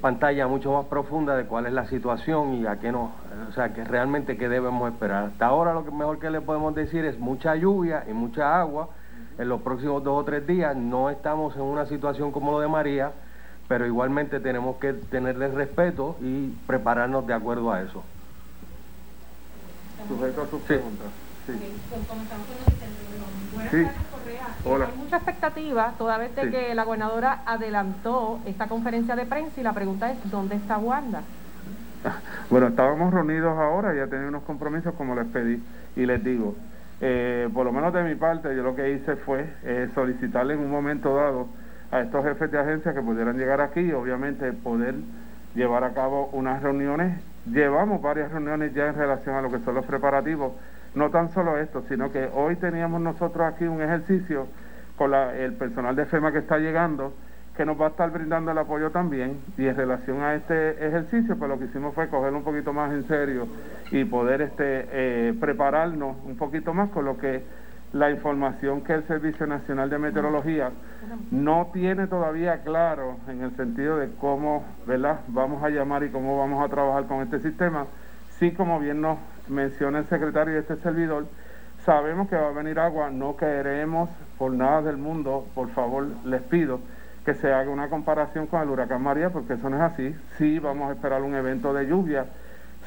pantalla 0.00 0.46
mucho 0.46 0.72
más 0.72 0.86
profunda 0.86 1.36
de 1.36 1.44
cuál 1.44 1.66
es 1.66 1.74
la 1.74 1.84
situación 1.88 2.54
y 2.54 2.66
a 2.66 2.80
qué 2.80 2.90
nos, 2.90 3.10
o 3.50 3.52
sea, 3.52 3.74
que 3.74 3.84
realmente 3.84 4.38
qué 4.38 4.48
debemos 4.48 4.90
esperar. 4.90 5.24
Hasta 5.24 5.44
ahora 5.44 5.74
lo 5.74 5.84
que 5.84 5.90
mejor 5.90 6.20
que 6.20 6.30
le 6.30 6.40
podemos 6.40 6.74
decir 6.74 7.04
es 7.04 7.18
mucha 7.18 7.54
lluvia 7.54 8.04
y 8.08 8.14
mucha 8.14 8.58
agua 8.58 8.88
en 9.40 9.48
los 9.48 9.62
próximos 9.62 10.04
dos 10.04 10.20
o 10.20 10.24
tres 10.24 10.46
días. 10.46 10.76
No 10.76 11.08
estamos 11.08 11.56
en 11.56 11.62
una 11.62 11.86
situación 11.86 12.30
como 12.30 12.52
lo 12.52 12.60
de 12.60 12.68
María, 12.68 13.12
pero 13.68 13.86
igualmente 13.86 14.38
tenemos 14.38 14.76
que 14.76 14.92
tenerle 14.92 15.48
respeto 15.48 16.16
y 16.20 16.48
prepararnos 16.66 17.26
de 17.26 17.32
acuerdo 17.32 17.72
a 17.72 17.80
eso. 17.80 18.02
Sujeto 20.06 20.42
a 20.42 20.46
sus 20.46 20.60
preguntas. 20.62 21.06
Sí. 21.46 21.52
Sí. 23.70 23.86
Hola. 24.64 24.86
Hay 24.86 24.98
mucha 24.98 25.16
expectativa, 25.16 25.94
toda 25.96 26.18
vez 26.18 26.36
de 26.36 26.50
que 26.50 26.74
la 26.74 26.84
gobernadora 26.84 27.42
adelantó 27.46 28.40
esta 28.46 28.66
conferencia 28.68 29.16
de 29.16 29.24
prensa 29.24 29.60
y 29.60 29.64
la 29.64 29.72
pregunta 29.72 30.10
es, 30.10 30.30
¿dónde 30.30 30.56
está 30.56 30.76
Wanda? 30.76 31.22
Bueno, 32.50 32.66
estábamos 32.66 33.14
reunidos 33.14 33.56
ahora, 33.56 33.94
ya 33.94 34.08
tenía 34.08 34.26
unos 34.26 34.42
compromisos 34.42 34.92
como 34.94 35.14
les 35.14 35.26
pedí 35.26 35.62
y 35.94 36.04
les 36.04 36.24
digo, 36.24 36.56
eh, 37.00 37.48
por 37.54 37.64
lo 37.64 37.72
menos 37.72 37.92
de 37.92 38.02
mi 38.02 38.14
parte, 38.14 38.54
yo 38.54 38.62
lo 38.62 38.76
que 38.76 38.92
hice 38.92 39.16
fue 39.16 39.48
eh, 39.64 39.88
solicitarle 39.94 40.54
en 40.54 40.60
un 40.60 40.70
momento 40.70 41.14
dado 41.14 41.48
a 41.90 42.00
estos 42.00 42.24
jefes 42.24 42.50
de 42.50 42.58
agencia 42.58 42.92
que 42.92 43.00
pudieran 43.00 43.38
llegar 43.38 43.60
aquí 43.60 43.80
y 43.80 43.92
obviamente 43.92 44.52
poder 44.52 44.94
llevar 45.54 45.84
a 45.84 45.94
cabo 45.94 46.28
unas 46.32 46.62
reuniones. 46.62 47.20
Llevamos 47.46 48.02
varias 48.02 48.30
reuniones 48.30 48.74
ya 48.74 48.88
en 48.88 48.94
relación 48.94 49.34
a 49.34 49.42
lo 49.42 49.50
que 49.50 49.58
son 49.60 49.74
los 49.74 49.86
preparativos. 49.86 50.52
No 50.94 51.10
tan 51.10 51.30
solo 51.32 51.56
esto, 51.56 51.82
sino 51.88 52.12
que 52.12 52.28
hoy 52.34 52.56
teníamos 52.56 53.00
nosotros 53.00 53.46
aquí 53.46 53.64
un 53.64 53.80
ejercicio 53.80 54.46
con 54.96 55.14
el 55.14 55.54
personal 55.54 55.96
de 55.96 56.04
FEMA 56.04 56.32
que 56.32 56.38
está 56.38 56.58
llegando, 56.58 57.14
que 57.60 57.66
nos 57.66 57.78
va 57.78 57.88
a 57.88 57.90
estar 57.90 58.10
brindando 58.10 58.52
el 58.52 58.56
apoyo 58.56 58.90
también. 58.90 59.38
Y 59.58 59.66
en 59.66 59.76
relación 59.76 60.22
a 60.22 60.34
este 60.34 60.70
ejercicio, 60.86 61.36
pues 61.36 61.46
lo 61.50 61.58
que 61.58 61.66
hicimos 61.66 61.94
fue 61.94 62.08
cogerlo 62.08 62.38
un 62.38 62.42
poquito 62.42 62.72
más 62.72 62.90
en 62.90 63.06
serio 63.06 63.46
y 63.90 64.02
poder 64.06 64.40
este, 64.40 64.86
eh, 64.90 65.34
prepararnos 65.38 66.16
un 66.24 66.38
poquito 66.38 66.72
más 66.72 66.88
con 66.88 67.04
lo 67.04 67.18
que 67.18 67.44
la 67.92 68.10
información 68.10 68.80
que 68.80 68.94
el 68.94 69.02
Servicio 69.02 69.46
Nacional 69.46 69.90
de 69.90 69.98
Meteorología 69.98 70.70
no 71.30 71.68
tiene 71.70 72.06
todavía 72.06 72.62
claro 72.62 73.18
en 73.28 73.42
el 73.42 73.54
sentido 73.56 73.98
de 73.98 74.08
cómo 74.18 74.64
¿verdad? 74.86 75.20
vamos 75.28 75.62
a 75.62 75.68
llamar 75.68 76.02
y 76.02 76.08
cómo 76.08 76.38
vamos 76.38 76.64
a 76.64 76.68
trabajar 76.70 77.04
con 77.08 77.20
este 77.20 77.40
sistema. 77.40 77.84
Sí, 78.38 78.52
como 78.52 78.80
bien 78.80 79.02
nos 79.02 79.18
menciona 79.48 79.98
el 79.98 80.06
secretario 80.06 80.54
de 80.54 80.60
este 80.60 80.76
servidor, 80.76 81.26
sabemos 81.84 82.26
que 82.30 82.36
va 82.36 82.48
a 82.48 82.52
venir 82.52 82.78
agua, 82.78 83.10
no 83.10 83.36
queremos 83.36 84.08
por 84.38 84.50
nada 84.50 84.80
del 84.80 84.96
mundo, 84.96 85.46
por 85.54 85.68
favor, 85.68 86.06
les 86.24 86.40
pido 86.40 86.80
que 87.24 87.34
se 87.34 87.52
haga 87.52 87.70
una 87.70 87.88
comparación 87.88 88.46
con 88.46 88.62
el 88.62 88.70
huracán 88.70 89.02
María, 89.02 89.30
porque 89.30 89.54
eso 89.54 89.68
no 89.68 89.76
es 89.76 89.82
así. 89.82 90.14
Sí, 90.38 90.58
vamos 90.58 90.90
a 90.90 90.94
esperar 90.94 91.22
un 91.22 91.34
evento 91.34 91.74
de 91.74 91.86
lluvia, 91.86 92.26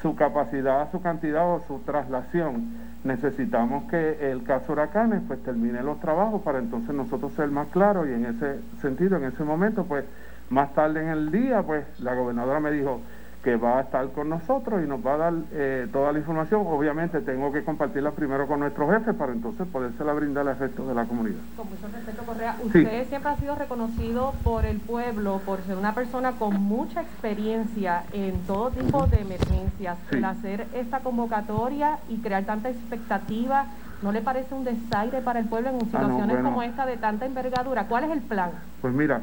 su 0.02 0.16
capacidad, 0.16 0.90
su 0.90 1.00
cantidad 1.00 1.48
o 1.48 1.62
su 1.66 1.80
traslación. 1.80 2.94
Necesitamos 3.04 3.90
que 3.90 4.30
el 4.30 4.42
caso 4.44 4.72
huracanes 4.72 5.22
pues 5.26 5.42
termine 5.42 5.82
los 5.82 6.00
trabajos 6.00 6.42
para 6.42 6.58
entonces 6.58 6.94
nosotros 6.94 7.32
ser 7.34 7.48
más 7.48 7.68
claros 7.68 8.08
y 8.08 8.12
en 8.12 8.26
ese 8.26 8.60
sentido, 8.80 9.16
en 9.16 9.24
ese 9.24 9.44
momento, 9.44 9.84
pues 9.84 10.04
más 10.50 10.74
tarde 10.74 11.02
en 11.02 11.08
el 11.08 11.30
día, 11.30 11.62
pues 11.62 11.84
la 12.00 12.14
gobernadora 12.14 12.60
me 12.60 12.70
dijo, 12.70 13.00
que 13.44 13.56
va 13.56 13.78
a 13.78 13.80
estar 13.82 14.08
con 14.12 14.30
nosotros 14.30 14.82
y 14.82 14.88
nos 14.88 15.04
va 15.04 15.14
a 15.14 15.16
dar 15.18 15.34
eh, 15.52 15.86
toda 15.92 16.12
la 16.12 16.18
información. 16.18 16.62
Obviamente 16.66 17.20
tengo 17.20 17.52
que 17.52 17.62
compartirla 17.62 18.12
primero 18.12 18.48
con 18.48 18.60
nuestros 18.60 18.90
jefes 18.90 19.14
para 19.14 19.32
entonces 19.32 19.66
podérsela 19.70 20.14
brindar 20.14 20.48
al 20.48 20.58
resto 20.58 20.88
de 20.88 20.94
la 20.94 21.04
comunidad. 21.04 21.40
Con 21.54 21.68
mucho 21.68 21.86
respeto, 21.94 22.22
Correa. 22.24 22.56
Usted 22.64 23.06
siempre 23.08 23.30
ha 23.30 23.36
sido 23.36 23.54
reconocido 23.54 24.32
por 24.42 24.64
el 24.64 24.78
pueblo 24.78 25.42
por 25.44 25.60
ser 25.60 25.76
una 25.76 25.94
persona 25.94 26.32
con 26.32 26.58
mucha 26.62 27.02
experiencia 27.02 28.04
en 28.14 28.40
todo 28.46 28.70
tipo 28.70 29.06
de 29.06 29.20
emergencias. 29.20 29.98
El 30.10 30.24
hacer 30.24 30.66
esta 30.72 31.00
convocatoria 31.00 31.98
y 32.08 32.16
crear 32.18 32.44
tanta 32.44 32.70
expectativa, 32.70 33.66
¿no 34.00 34.10
le 34.10 34.22
parece 34.22 34.54
un 34.54 34.64
desaire 34.64 35.20
para 35.20 35.38
el 35.38 35.46
pueblo 35.46 35.68
en 35.68 35.76
ah, 35.76 35.80
situaciones 35.80 36.38
como 36.38 36.62
esta 36.62 36.86
de 36.86 36.96
tanta 36.96 37.26
envergadura? 37.26 37.84
¿Cuál 37.88 38.04
es 38.04 38.10
el 38.12 38.20
plan? 38.20 38.52
Pues 38.80 38.94
mira, 38.94 39.20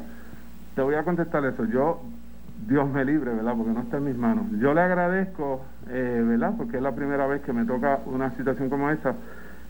te 0.76 0.82
voy 0.82 0.94
a 0.94 1.02
contestar 1.02 1.44
eso. 1.44 1.64
Yo 1.64 2.00
Dios 2.66 2.88
me 2.88 3.04
libre, 3.04 3.32
¿verdad? 3.32 3.54
Porque 3.56 3.72
no 3.72 3.80
está 3.80 3.96
en 3.96 4.04
mis 4.04 4.16
manos. 4.16 4.46
Yo 4.58 4.72
le 4.72 4.80
agradezco, 4.80 5.64
eh, 5.88 6.24
¿verdad? 6.26 6.54
Porque 6.56 6.76
es 6.76 6.82
la 6.82 6.94
primera 6.94 7.26
vez 7.26 7.42
que 7.42 7.52
me 7.52 7.64
toca 7.64 8.00
una 8.06 8.30
situación 8.30 8.70
como 8.70 8.90
esta. 8.90 9.14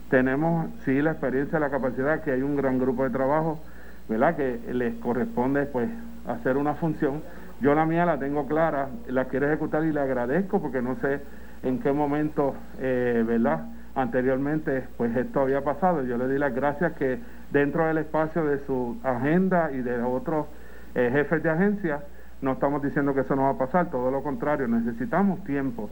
Tenemos, 0.09 0.67
sí, 0.85 1.01
la 1.01 1.11
experiencia, 1.11 1.59
la 1.59 1.69
capacidad, 1.69 2.21
que 2.21 2.31
hay 2.31 2.43
un 2.43 2.55
gran 2.55 2.77
grupo 2.77 3.03
de 3.03 3.09
trabajo, 3.09 3.59
¿verdad? 4.07 4.35
Que 4.35 4.59
les 4.73 4.95
corresponde, 4.95 5.65
pues, 5.65 5.89
hacer 6.27 6.57
una 6.57 6.75
función. 6.75 7.21
Yo 7.61 7.73
la 7.73 7.85
mía 7.85 8.05
la 8.05 8.19
tengo 8.19 8.45
clara, 8.45 8.89
la 9.07 9.25
quiero 9.25 9.47
ejecutar 9.47 9.83
y 9.85 9.91
le 9.91 9.99
agradezco 9.99 10.61
porque 10.61 10.81
no 10.81 10.95
sé 10.97 11.21
en 11.63 11.79
qué 11.79 11.91
momento, 11.91 12.55
eh, 12.79 13.23
¿verdad? 13.25 13.65
Anteriormente, 13.95 14.87
pues 14.97 15.15
esto 15.15 15.41
había 15.41 15.63
pasado. 15.63 16.03
Yo 16.03 16.17
le 16.17 16.27
di 16.27 16.37
las 16.37 16.53
gracias 16.53 16.93
que 16.93 17.19
dentro 17.51 17.87
del 17.87 17.99
espacio 17.99 18.43
de 18.45 18.59
su 18.65 18.97
agenda 19.03 19.71
y 19.71 19.81
de 19.81 20.01
otros 20.01 20.47
eh, 20.95 21.09
jefes 21.11 21.41
de 21.41 21.49
agencia, 21.49 22.01
no 22.43 22.53
estamos 22.53 22.83
diciendo 22.83 23.13
que 23.13 23.21
eso 23.21 23.35
no 23.35 23.43
va 23.43 23.51
a 23.51 23.57
pasar, 23.57 23.89
todo 23.89 24.11
lo 24.11 24.21
contrario, 24.21 24.67
necesitamos 24.67 25.43
tiempo. 25.45 25.89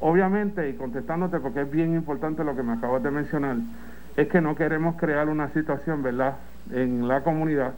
Obviamente, 0.00 0.68
y 0.68 0.74
contestándote 0.74 1.38
porque 1.38 1.60
es 1.60 1.70
bien 1.70 1.94
importante 1.94 2.42
lo 2.42 2.56
que 2.56 2.64
me 2.64 2.72
acabas 2.72 3.04
de 3.04 3.12
mencionar, 3.12 3.56
es 4.16 4.26
que 4.28 4.40
no 4.40 4.56
queremos 4.56 4.96
crear 4.96 5.28
una 5.28 5.48
situación, 5.50 6.02
¿verdad?, 6.02 6.34
en 6.72 7.06
la 7.06 7.22
comunidad 7.22 7.72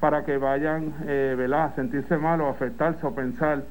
para 0.00 0.24
que 0.24 0.36
vayan, 0.36 0.92
eh, 1.06 1.34
¿verdad?, 1.36 1.64
a 1.64 1.74
sentirse 1.74 2.18
mal 2.18 2.42
o 2.42 2.48
afectarse 2.48 3.06
o 3.06 3.14
pensar 3.14 3.64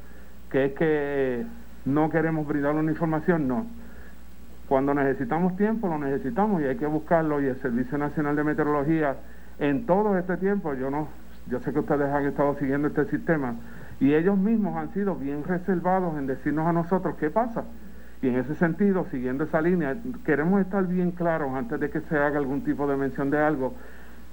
que 0.50 0.66
es 0.66 0.74
que 0.74 1.46
no 1.86 2.10
queremos 2.10 2.48
brindar 2.48 2.74
una 2.74 2.92
información, 2.92 3.48
no. 3.48 3.68
Cuando 4.68 4.96
necesitamos 4.96 5.56
tiempo, 5.58 5.88
lo 5.88 6.00
necesitamos 6.00 6.62
y 6.62 6.66
hay 6.66 6.78
que 6.78 6.88
buscarlo 6.88 7.40
y 7.40 7.46
el 7.46 7.58
Servicio 7.62 8.00
Nacional 8.00 8.36
de 8.36 8.44
Meteorología 8.44 9.16
en 9.60 9.86
todo 9.86 10.18
este 10.18 10.38
tiempo, 10.38 10.74
yo 10.74 10.90
no, 10.90 11.08
yo 11.48 11.60
sé 11.60 11.72
que 11.72 11.80
ustedes 11.80 12.12
han 12.12 12.26
estado 12.26 12.56
siguiendo 12.56 12.88
este 12.88 13.06
sistema, 13.06 13.54
y 14.02 14.16
ellos 14.16 14.36
mismos 14.36 14.76
han 14.76 14.92
sido 14.94 15.16
bien 15.16 15.44
reservados 15.44 16.18
en 16.18 16.26
decirnos 16.26 16.68
a 16.68 16.74
nosotros 16.74 17.16
qué 17.20 17.30
pasa. 17.30 17.66
Y 18.24 18.30
en 18.30 18.36
ese 18.36 18.56
sentido, 18.56 19.06
siguiendo 19.12 19.44
esa 19.44 19.62
línea, 19.62 19.96
queremos 20.26 20.60
estar 20.60 20.86
bien 20.88 21.12
claros 21.12 21.54
antes 21.54 21.80
de 21.80 21.92
que 21.92 22.02
se 22.02 22.18
haga 22.18 22.40
algún 22.40 22.64
tipo 22.64 22.88
de 22.88 22.98
mención 22.98 23.30
de 23.30 23.38
algo, 23.40 23.76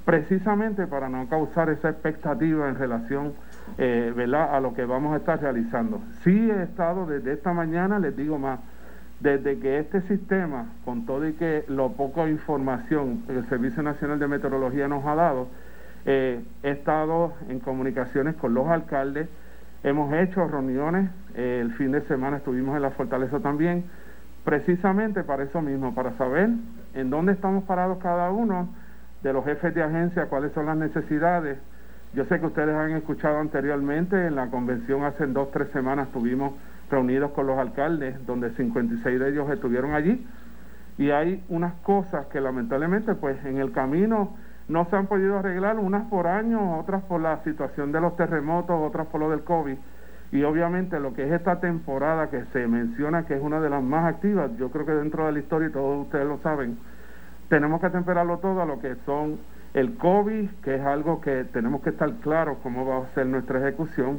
precisamente 0.06 0.86
para 0.86 1.10
no 1.10 1.28
causar 1.28 1.68
esa 1.68 1.90
expectativa 1.90 2.66
en 2.66 2.76
relación 2.76 3.34
eh, 3.76 4.14
a 4.34 4.58
lo 4.60 4.72
que 4.72 4.86
vamos 4.86 5.12
a 5.12 5.18
estar 5.18 5.38
realizando. 5.38 6.00
Sí 6.24 6.50
he 6.50 6.62
estado 6.62 7.04
desde 7.04 7.34
esta 7.34 7.52
mañana, 7.52 7.98
les 7.98 8.16
digo 8.16 8.38
más, 8.38 8.60
desde 9.20 9.58
que 9.58 9.80
este 9.80 10.00
sistema, 10.02 10.72
con 10.86 11.04
todo 11.04 11.28
y 11.28 11.34
que 11.34 11.64
lo 11.68 11.92
poco 11.92 12.26
información 12.26 13.22
que 13.26 13.36
el 13.36 13.44
Servicio 13.48 13.82
Nacional 13.82 14.18
de 14.18 14.28
Meteorología 14.28 14.88
nos 14.88 15.04
ha 15.04 15.14
dado, 15.14 15.48
eh, 16.06 16.42
he 16.62 16.70
estado 16.70 17.34
en 17.50 17.60
comunicaciones 17.60 18.34
con 18.36 18.54
los 18.54 18.66
alcaldes, 18.68 19.28
Hemos 19.84 20.12
hecho 20.12 20.48
reuniones, 20.48 21.08
eh, 21.36 21.60
el 21.62 21.72
fin 21.74 21.92
de 21.92 22.00
semana 22.02 22.38
estuvimos 22.38 22.74
en 22.74 22.82
la 22.82 22.90
fortaleza 22.90 23.38
también, 23.38 23.84
precisamente 24.44 25.22
para 25.22 25.44
eso 25.44 25.62
mismo, 25.62 25.94
para 25.94 26.16
saber 26.18 26.50
en 26.94 27.10
dónde 27.10 27.32
estamos 27.32 27.62
parados 27.62 27.98
cada 27.98 28.32
uno 28.32 28.68
de 29.22 29.32
los 29.32 29.44
jefes 29.44 29.72
de 29.74 29.84
agencia, 29.84 30.26
cuáles 30.26 30.52
son 30.52 30.66
las 30.66 30.76
necesidades. 30.76 31.58
Yo 32.12 32.24
sé 32.24 32.40
que 32.40 32.46
ustedes 32.46 32.74
han 32.74 32.90
escuchado 32.90 33.38
anteriormente, 33.38 34.26
en 34.26 34.34
la 34.34 34.48
convención 34.48 35.04
hace 35.04 35.26
dos, 35.26 35.52
tres 35.52 35.68
semanas 35.70 36.08
estuvimos 36.08 36.54
reunidos 36.90 37.30
con 37.30 37.46
los 37.46 37.56
alcaldes, 37.56 38.16
donde 38.26 38.50
56 38.50 39.20
de 39.20 39.28
ellos 39.28 39.48
estuvieron 39.48 39.94
allí, 39.94 40.26
y 40.96 41.10
hay 41.10 41.44
unas 41.48 41.74
cosas 41.82 42.26
que 42.26 42.40
lamentablemente 42.40 43.14
pues 43.14 43.44
en 43.44 43.58
el 43.58 43.70
camino 43.70 44.34
no 44.68 44.84
se 44.90 44.96
han 44.96 45.06
podido 45.06 45.38
arreglar, 45.38 45.78
unas 45.78 46.06
por 46.08 46.26
año, 46.26 46.78
otras 46.78 47.02
por 47.04 47.20
la 47.20 47.42
situación 47.42 47.90
de 47.90 48.00
los 48.00 48.16
terremotos, 48.16 48.76
otras 48.78 49.06
por 49.06 49.20
lo 49.20 49.30
del 49.30 49.42
COVID. 49.42 49.76
Y 50.30 50.42
obviamente 50.42 51.00
lo 51.00 51.14
que 51.14 51.24
es 51.24 51.32
esta 51.32 51.58
temporada 51.58 52.28
que 52.28 52.44
se 52.52 52.66
menciona 52.66 53.24
que 53.24 53.34
es 53.34 53.42
una 53.42 53.60
de 53.60 53.70
las 53.70 53.82
más 53.82 54.04
activas, 54.04 54.50
yo 54.58 54.70
creo 54.70 54.84
que 54.84 54.92
dentro 54.92 55.24
de 55.24 55.32
la 55.32 55.38
historia, 55.38 55.68
y 55.68 55.72
todos 55.72 56.04
ustedes 56.04 56.26
lo 56.26 56.38
saben, 56.38 56.78
tenemos 57.48 57.80
que 57.80 57.88
temperarlo 57.88 58.38
todo 58.38 58.60
a 58.60 58.66
lo 58.66 58.78
que 58.78 58.94
son 59.06 59.38
el 59.72 59.96
COVID, 59.96 60.50
que 60.62 60.74
es 60.74 60.82
algo 60.82 61.20
que 61.22 61.44
tenemos 61.44 61.80
que 61.80 61.90
estar 61.90 62.10
claros 62.16 62.58
cómo 62.62 62.84
va 62.84 63.06
a 63.06 63.14
ser 63.14 63.26
nuestra 63.26 63.58
ejecución. 63.60 64.18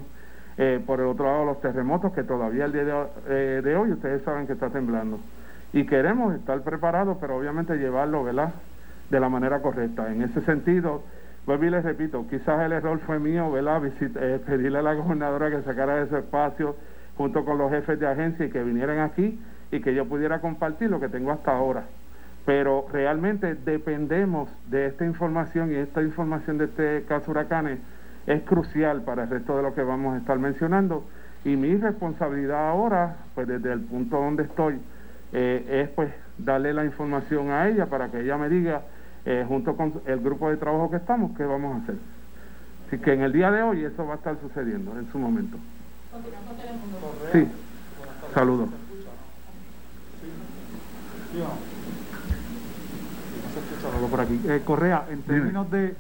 Eh, 0.57 0.83
por 0.85 0.99
el 0.99 1.05
otro 1.05 1.25
lado, 1.25 1.45
los 1.45 1.61
terremotos, 1.61 2.11
que 2.11 2.23
todavía 2.23 2.65
el 2.65 2.73
día 2.73 2.83
de, 2.83 3.07
eh, 3.29 3.61
de 3.63 3.75
hoy 3.77 3.91
ustedes 3.91 4.23
saben 4.23 4.45
que 4.45 4.53
está 4.53 4.69
temblando. 4.69 5.19
Y 5.71 5.85
queremos 5.85 6.35
estar 6.35 6.59
preparados, 6.63 7.17
pero 7.21 7.37
obviamente 7.37 7.77
llevarlo, 7.77 8.23
¿verdad? 8.23 8.51
De 9.09 9.19
la 9.19 9.29
manera 9.29 9.61
correcta. 9.61 10.11
En 10.11 10.21
ese 10.21 10.41
sentido, 10.41 11.03
vuelvo 11.45 11.65
y 11.65 11.69
les 11.69 11.83
repito, 11.83 12.25
quizás 12.29 12.61
el 12.61 12.71
error 12.71 12.99
fue 12.99 13.19
mío, 13.19 13.51
¿verdad? 13.51 13.81
Eh, 13.85 14.39
pedirle 14.45 14.79
a 14.79 14.81
la 14.81 14.93
gobernadora 14.93 15.49
que 15.49 15.61
sacara 15.63 15.95
de 15.95 16.07
su 16.09 16.17
espacio 16.17 16.75
junto 17.17 17.43
con 17.43 17.57
los 17.57 17.71
jefes 17.71 17.99
de 17.99 18.07
agencia 18.07 18.45
y 18.45 18.49
que 18.49 18.63
vinieran 18.63 18.99
aquí 18.99 19.39
y 19.71 19.81
que 19.81 19.93
yo 19.93 20.05
pudiera 20.05 20.39
compartir 20.39 20.89
lo 20.89 20.99
que 20.99 21.09
tengo 21.09 21.31
hasta 21.31 21.51
ahora. 21.51 21.83
Pero 22.45 22.87
realmente 22.91 23.55
dependemos 23.55 24.49
de 24.69 24.87
esta 24.87 25.05
información 25.05 25.71
y 25.71 25.75
esta 25.75 26.01
información 26.01 26.57
de 26.57 26.65
este 26.65 27.03
caso 27.07 27.31
huracanes 27.31 27.79
es 28.25 28.41
crucial 28.43 29.01
para 29.01 29.23
el 29.23 29.29
resto 29.29 29.57
de 29.57 29.63
lo 29.63 29.73
que 29.73 29.83
vamos 29.83 30.15
a 30.15 30.17
estar 30.17 30.39
mencionando. 30.39 31.03
Y 31.43 31.55
mi 31.55 31.75
responsabilidad 31.75 32.69
ahora, 32.69 33.17
pues 33.35 33.47
desde 33.47 33.71
el 33.73 33.81
punto 33.81 34.17
donde 34.17 34.43
estoy, 34.43 34.79
eh, 35.31 35.83
es 35.83 35.89
pues 35.89 36.09
darle 36.37 36.73
la 36.73 36.85
información 36.85 37.51
a 37.51 37.67
ella 37.67 37.85
para 37.85 38.09
que 38.09 38.21
ella 38.21 38.37
me 38.37 38.49
diga 38.49 38.81
eh, 39.25 39.45
junto 39.47 39.75
con 39.75 39.93
el 40.05 40.19
grupo 40.19 40.49
de 40.49 40.57
trabajo 40.57 40.89
que 40.89 40.97
estamos, 40.97 41.35
¿qué 41.37 41.43
vamos 41.43 41.75
a 41.75 41.83
hacer? 41.83 41.95
Así 42.87 42.97
que 42.97 43.13
en 43.13 43.21
el 43.21 43.33
día 43.33 43.51
de 43.51 43.61
hoy 43.61 43.83
eso 43.83 44.05
va 44.05 44.13
a 44.13 44.17
estar 44.17 44.37
sucediendo 44.39 44.97
en 44.97 45.11
su 45.11 45.19
momento. 45.19 45.57
Sí, 47.31 47.47
saludos. 48.33 48.69
por 54.09 54.21
aquí. 54.21 54.39
Eh, 54.47 54.61
Correa, 54.65 55.05
en 55.09 55.21
términos 55.21 55.69
de, 55.69 55.95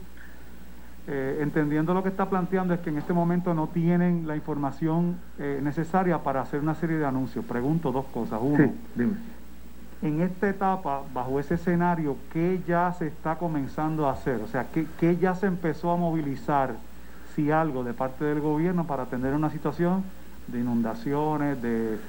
eh, 1.07 1.39
entendiendo 1.41 1.93
lo 1.93 2.01
que 2.01 2.09
está 2.09 2.29
planteando, 2.29 2.73
es 2.73 2.79
que 2.79 2.89
en 2.89 2.97
este 2.97 3.13
momento 3.13 3.53
no 3.53 3.67
tienen 3.67 4.27
la 4.27 4.35
información 4.35 5.17
necesaria 5.37 6.19
para 6.19 6.41
hacer 6.41 6.59
una 6.59 6.75
serie 6.75 6.97
de 6.97 7.05
anuncios. 7.05 7.45
Pregunto 7.45 7.91
dos 7.91 8.05
cosas. 8.05 8.39
Uno, 8.41 8.73
dime 8.95 9.13
en 10.01 10.21
esta 10.21 10.49
etapa, 10.49 11.01
bajo 11.13 11.39
ese 11.39 11.55
escenario, 11.55 12.15
¿qué 12.31 12.61
ya 12.65 12.93
se 12.93 13.07
está 13.07 13.35
comenzando 13.35 14.07
a 14.07 14.13
hacer? 14.13 14.41
O 14.41 14.47
sea, 14.47 14.67
¿qué, 14.71 15.17
ya 15.17 15.35
se 15.35 15.47
empezó 15.47 15.91
a 15.91 15.97
movilizar, 15.97 16.75
si 17.35 17.51
algo, 17.51 17.83
de 17.83 17.93
parte 17.93 18.23
del 18.23 18.39
gobierno 18.39 18.85
para 18.85 19.03
atender 19.03 19.33
una 19.33 19.49
situación 19.49 20.03
de 20.47 20.59
inundaciones, 20.59 21.61
de 21.61 21.99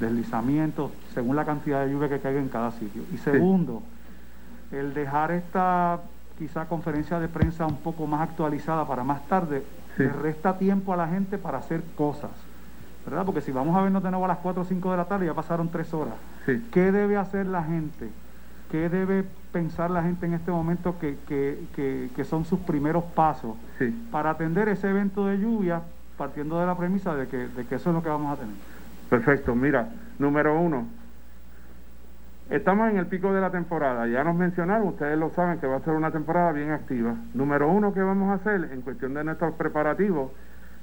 deslizamientos, 0.00 0.90
según 1.14 1.36
la 1.36 1.44
cantidad 1.44 1.84
de 1.84 1.92
lluvia 1.92 2.08
que 2.08 2.18
caiga 2.18 2.40
en 2.40 2.48
cada 2.48 2.72
sitio? 2.72 3.02
Y 3.12 3.18
segundo, 3.18 3.82
el 4.72 4.92
dejar 4.92 5.30
esta 5.30 6.00
quizá 6.38 6.66
conferencia 6.66 7.20
de 7.20 7.28
prensa 7.28 7.66
un 7.66 7.78
poco 7.78 8.06
más 8.06 8.28
actualizada 8.28 8.84
para 8.84 9.04
más 9.04 9.26
tarde, 9.28 9.64
le 9.96 10.12
resta 10.12 10.58
tiempo 10.58 10.92
a 10.92 10.96
la 10.96 11.08
gente 11.08 11.38
para 11.38 11.58
hacer 11.58 11.82
cosas. 11.96 12.30
¿Verdad? 13.06 13.24
Porque 13.24 13.40
si 13.40 13.52
vamos 13.52 13.76
a 13.76 13.82
vernos 13.82 14.02
de 14.02 14.10
nuevo 14.10 14.24
a 14.24 14.28
las 14.28 14.38
4 14.38 14.62
o 14.62 14.64
5 14.64 14.90
de 14.90 14.96
la 14.96 15.04
tarde, 15.06 15.26
ya 15.26 15.34
pasaron 15.34 15.70
3 15.70 15.94
horas. 15.94 16.14
¿Qué 16.70 16.92
debe 16.92 17.16
hacer 17.16 17.46
la 17.46 17.62
gente? 17.62 18.10
¿Qué 18.70 18.88
debe 18.90 19.24
pensar 19.52 19.90
la 19.90 20.02
gente 20.02 20.26
en 20.26 20.34
este 20.34 20.50
momento 20.50 20.98
que, 20.98 21.16
que, 21.26 22.10
que, 22.14 22.24
son 22.24 22.44
sus 22.44 22.58
primeros 22.60 23.04
pasos 23.04 23.56
para 24.10 24.30
atender 24.30 24.68
ese 24.68 24.90
evento 24.90 25.26
de 25.26 25.38
lluvia, 25.38 25.80
partiendo 26.18 26.60
de 26.60 26.66
la 26.66 26.76
premisa 26.76 27.14
de 27.14 27.28
que, 27.28 27.48
de 27.48 27.64
que 27.64 27.76
eso 27.76 27.90
es 27.90 27.96
lo 27.96 28.02
que 28.02 28.10
vamos 28.10 28.36
a 28.36 28.40
tener? 28.40 28.54
Perfecto, 29.08 29.54
mira, 29.54 29.88
número 30.18 30.60
uno, 30.60 30.86
estamos 32.50 32.90
en 32.90 32.98
el 32.98 33.06
pico 33.06 33.32
de 33.32 33.40
la 33.40 33.50
temporada, 33.50 34.06
ya 34.06 34.22
nos 34.22 34.36
mencionaron, 34.36 34.88
ustedes 34.88 35.18
lo 35.18 35.30
saben 35.30 35.58
que 35.60 35.66
va 35.66 35.76
a 35.76 35.80
ser 35.80 35.94
una 35.94 36.10
temporada 36.10 36.52
bien 36.52 36.70
activa. 36.70 37.14
Número 37.32 37.70
uno 37.70 37.94
que 37.94 38.00
vamos 38.00 38.30
a 38.30 38.34
hacer 38.34 38.70
en 38.72 38.82
cuestión 38.82 39.14
de 39.14 39.24
nuestros 39.24 39.54
preparativos, 39.54 40.30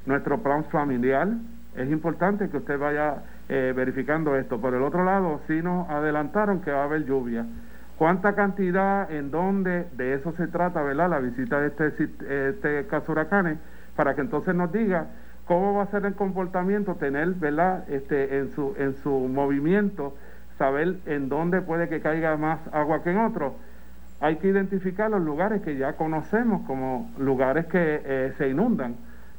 nuestro 0.07 0.39
plan 0.39 0.65
familiar, 0.65 1.27
es 1.75 1.89
importante 1.91 2.49
que 2.49 2.57
usted 2.57 2.79
vaya 2.79 3.23
eh, 3.49 3.73
verificando 3.75 4.35
esto. 4.35 4.59
Por 4.59 4.73
el 4.73 4.81
otro 4.81 5.03
lado, 5.03 5.41
sí 5.47 5.61
nos 5.61 5.89
adelantaron 5.89 6.61
que 6.61 6.71
va 6.71 6.81
a 6.81 6.83
haber 6.85 7.05
lluvia. 7.05 7.45
¿Cuánta 7.97 8.33
cantidad, 8.33 9.11
en 9.11 9.31
dónde? 9.31 9.87
De 9.95 10.13
eso 10.13 10.31
se 10.33 10.47
trata, 10.47 10.81
¿verdad? 10.81 11.09
La 11.09 11.19
visita 11.19 11.59
de 11.59 11.67
este, 11.67 12.49
este 12.49 12.87
caso 12.87 13.11
huracanes, 13.11 13.57
para 13.95 14.15
que 14.15 14.21
entonces 14.21 14.55
nos 14.55 14.71
diga 14.71 15.07
cómo 15.45 15.73
va 15.75 15.83
a 15.83 15.87
ser 15.87 16.05
el 16.05 16.15
comportamiento, 16.15 16.95
tener, 16.95 17.29
¿verdad? 17.35 17.89
Este, 17.89 18.39
en 18.39 18.51
su, 18.51 18.73
en 18.77 18.95
su 18.95 19.11
movimiento, 19.11 20.15
saber 20.57 20.97
en 21.05 21.29
dónde 21.29 21.61
puede 21.61 21.87
que 21.87 22.01
caiga 22.01 22.35
más 22.37 22.59
agua 22.71 23.03
que 23.03 23.11
en 23.11 23.19
otros. 23.19 23.53
Hay 24.21 24.37
que 24.37 24.47
identificar 24.47 25.09
los 25.09 25.21
lugares 25.21 25.61
que 25.61 25.77
ya 25.77 25.93
conocemos 25.93 26.65
como 26.67 27.11
lugares 27.19 27.65
que 27.65 28.01
eh, 28.03 28.33
se 28.37 28.49
inundan 28.49 28.95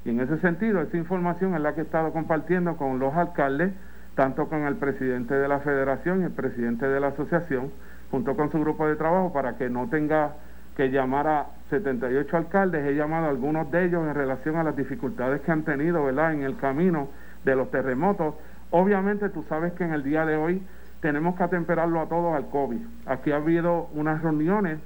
y 0.06 0.10
en 0.10 0.20
ese 0.20 0.38
sentido, 0.38 0.80
esa 0.82 0.96
información 0.96 1.56
es 1.56 1.60
la 1.60 1.74
que 1.74 1.80
he 1.80 1.84
estado 1.84 2.12
compartiendo 2.12 2.76
con 2.76 3.00
los 3.00 3.12
alcaldes, 3.14 3.72
tanto 4.14 4.48
con 4.48 4.62
el 4.64 4.76
presidente 4.76 5.34
de 5.34 5.48
la 5.48 5.58
federación 5.58 6.20
y 6.22 6.26
el 6.26 6.30
presidente 6.30 6.86
de 6.86 7.00
la 7.00 7.08
asociación, 7.08 7.72
junto 8.12 8.36
con 8.36 8.52
su 8.52 8.60
grupo 8.60 8.86
de 8.86 8.94
trabajo, 8.94 9.32
para 9.32 9.56
que 9.56 9.68
no 9.68 9.88
tenga 9.88 10.34
que 10.76 10.90
llamar 10.90 11.26
a 11.26 11.46
78 11.70 12.36
alcaldes. 12.36 12.86
He 12.86 12.94
llamado 12.94 13.26
a 13.26 13.30
algunos 13.30 13.68
de 13.72 13.84
ellos 13.84 14.06
en 14.06 14.14
relación 14.14 14.54
a 14.54 14.62
las 14.62 14.76
dificultades 14.76 15.40
que 15.40 15.50
han 15.50 15.64
tenido 15.64 16.04
¿verdad? 16.04 16.34
en 16.34 16.44
el 16.44 16.56
camino 16.56 17.08
de 17.44 17.56
los 17.56 17.72
terremotos. 17.72 18.36
Obviamente 18.70 19.28
tú 19.30 19.44
sabes 19.48 19.72
que 19.72 19.82
en 19.82 19.92
el 19.92 20.04
día 20.04 20.24
de 20.24 20.36
hoy 20.36 20.62
tenemos 21.00 21.34
que 21.34 21.42
atemperarlo 21.42 22.00
a 22.00 22.08
todos 22.08 22.36
al 22.36 22.48
COVID. 22.48 22.80
Aquí 23.06 23.32
ha 23.32 23.36
habido 23.36 23.88
unas 23.92 24.22
reuniones 24.22 24.78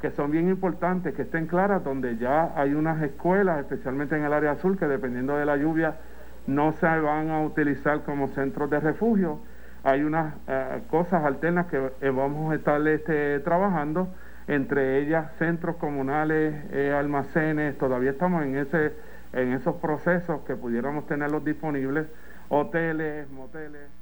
que 0.00 0.10
son 0.10 0.30
bien 0.30 0.48
importantes, 0.48 1.14
que 1.14 1.22
estén 1.22 1.46
claras, 1.46 1.84
donde 1.84 2.16
ya 2.16 2.52
hay 2.56 2.74
unas 2.74 3.02
escuelas, 3.02 3.60
especialmente 3.60 4.16
en 4.16 4.24
el 4.24 4.32
área 4.32 4.52
azul, 4.52 4.78
que 4.78 4.86
dependiendo 4.86 5.36
de 5.36 5.44
la 5.44 5.56
lluvia 5.56 5.96
no 6.46 6.72
se 6.72 6.86
van 6.86 7.30
a 7.30 7.42
utilizar 7.42 8.02
como 8.02 8.28
centros 8.28 8.70
de 8.70 8.80
refugio. 8.80 9.40
Hay 9.84 10.02
unas 10.02 10.34
eh, 10.48 10.82
cosas 10.90 11.24
alternas 11.24 11.66
que 11.66 12.10
vamos 12.10 12.52
a 12.52 12.54
estar 12.54 12.86
este, 12.88 13.40
trabajando, 13.40 14.08
entre 14.48 14.98
ellas 14.98 15.32
centros 15.38 15.76
comunales, 15.76 16.54
eh, 16.72 16.92
almacenes, 16.92 17.76
todavía 17.78 18.10
estamos 18.10 18.42
en, 18.44 18.56
ese, 18.56 18.92
en 19.32 19.52
esos 19.52 19.76
procesos 19.76 20.40
que 20.46 20.56
pudiéramos 20.56 21.06
tenerlos 21.06 21.44
disponibles, 21.44 22.06
hoteles, 22.48 23.30
moteles. 23.30 23.99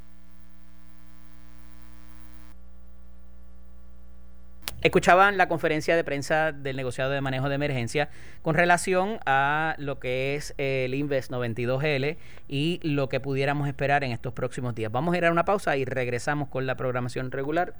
Escuchaban 4.80 5.36
la 5.36 5.48
conferencia 5.48 5.96
de 5.96 6.04
prensa 6.04 6.52
del 6.52 6.76
negociado 6.76 7.10
de 7.10 7.20
manejo 7.20 7.48
de 7.48 7.56
emergencia 7.56 8.10
con 8.42 8.54
relación 8.54 9.18
a 9.26 9.74
lo 9.78 9.98
que 9.98 10.36
es 10.36 10.54
el 10.56 10.94
Invest 10.94 11.32
92L 11.32 12.16
y 12.48 12.80
lo 12.84 13.08
que 13.08 13.18
pudiéramos 13.18 13.66
esperar 13.66 14.04
en 14.04 14.12
estos 14.12 14.32
próximos 14.32 14.76
días. 14.76 14.92
Vamos 14.92 15.14
a 15.14 15.18
ir 15.18 15.24
a 15.26 15.32
una 15.32 15.44
pausa 15.44 15.76
y 15.76 15.84
regresamos 15.84 16.48
con 16.48 16.66
la 16.66 16.76
programación 16.76 17.32
regular. 17.32 17.74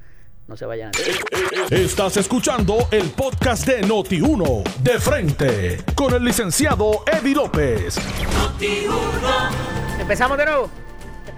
No 0.49 0.57
se 0.57 0.67
vayan. 0.67 0.91
Estás 1.71 2.17
escuchando 2.17 2.89
el 2.91 3.11
podcast 3.11 3.67
de 3.67 3.83
Noti1 3.83 4.65
de 4.83 4.99
frente 4.99 5.77
con 5.95 6.15
el 6.15 6.25
licenciado 6.25 7.05
Eddie 7.07 7.35
López. 7.35 7.97
Empezamos 10.01 10.39
de 10.39 10.45
nuevo. 10.47 10.71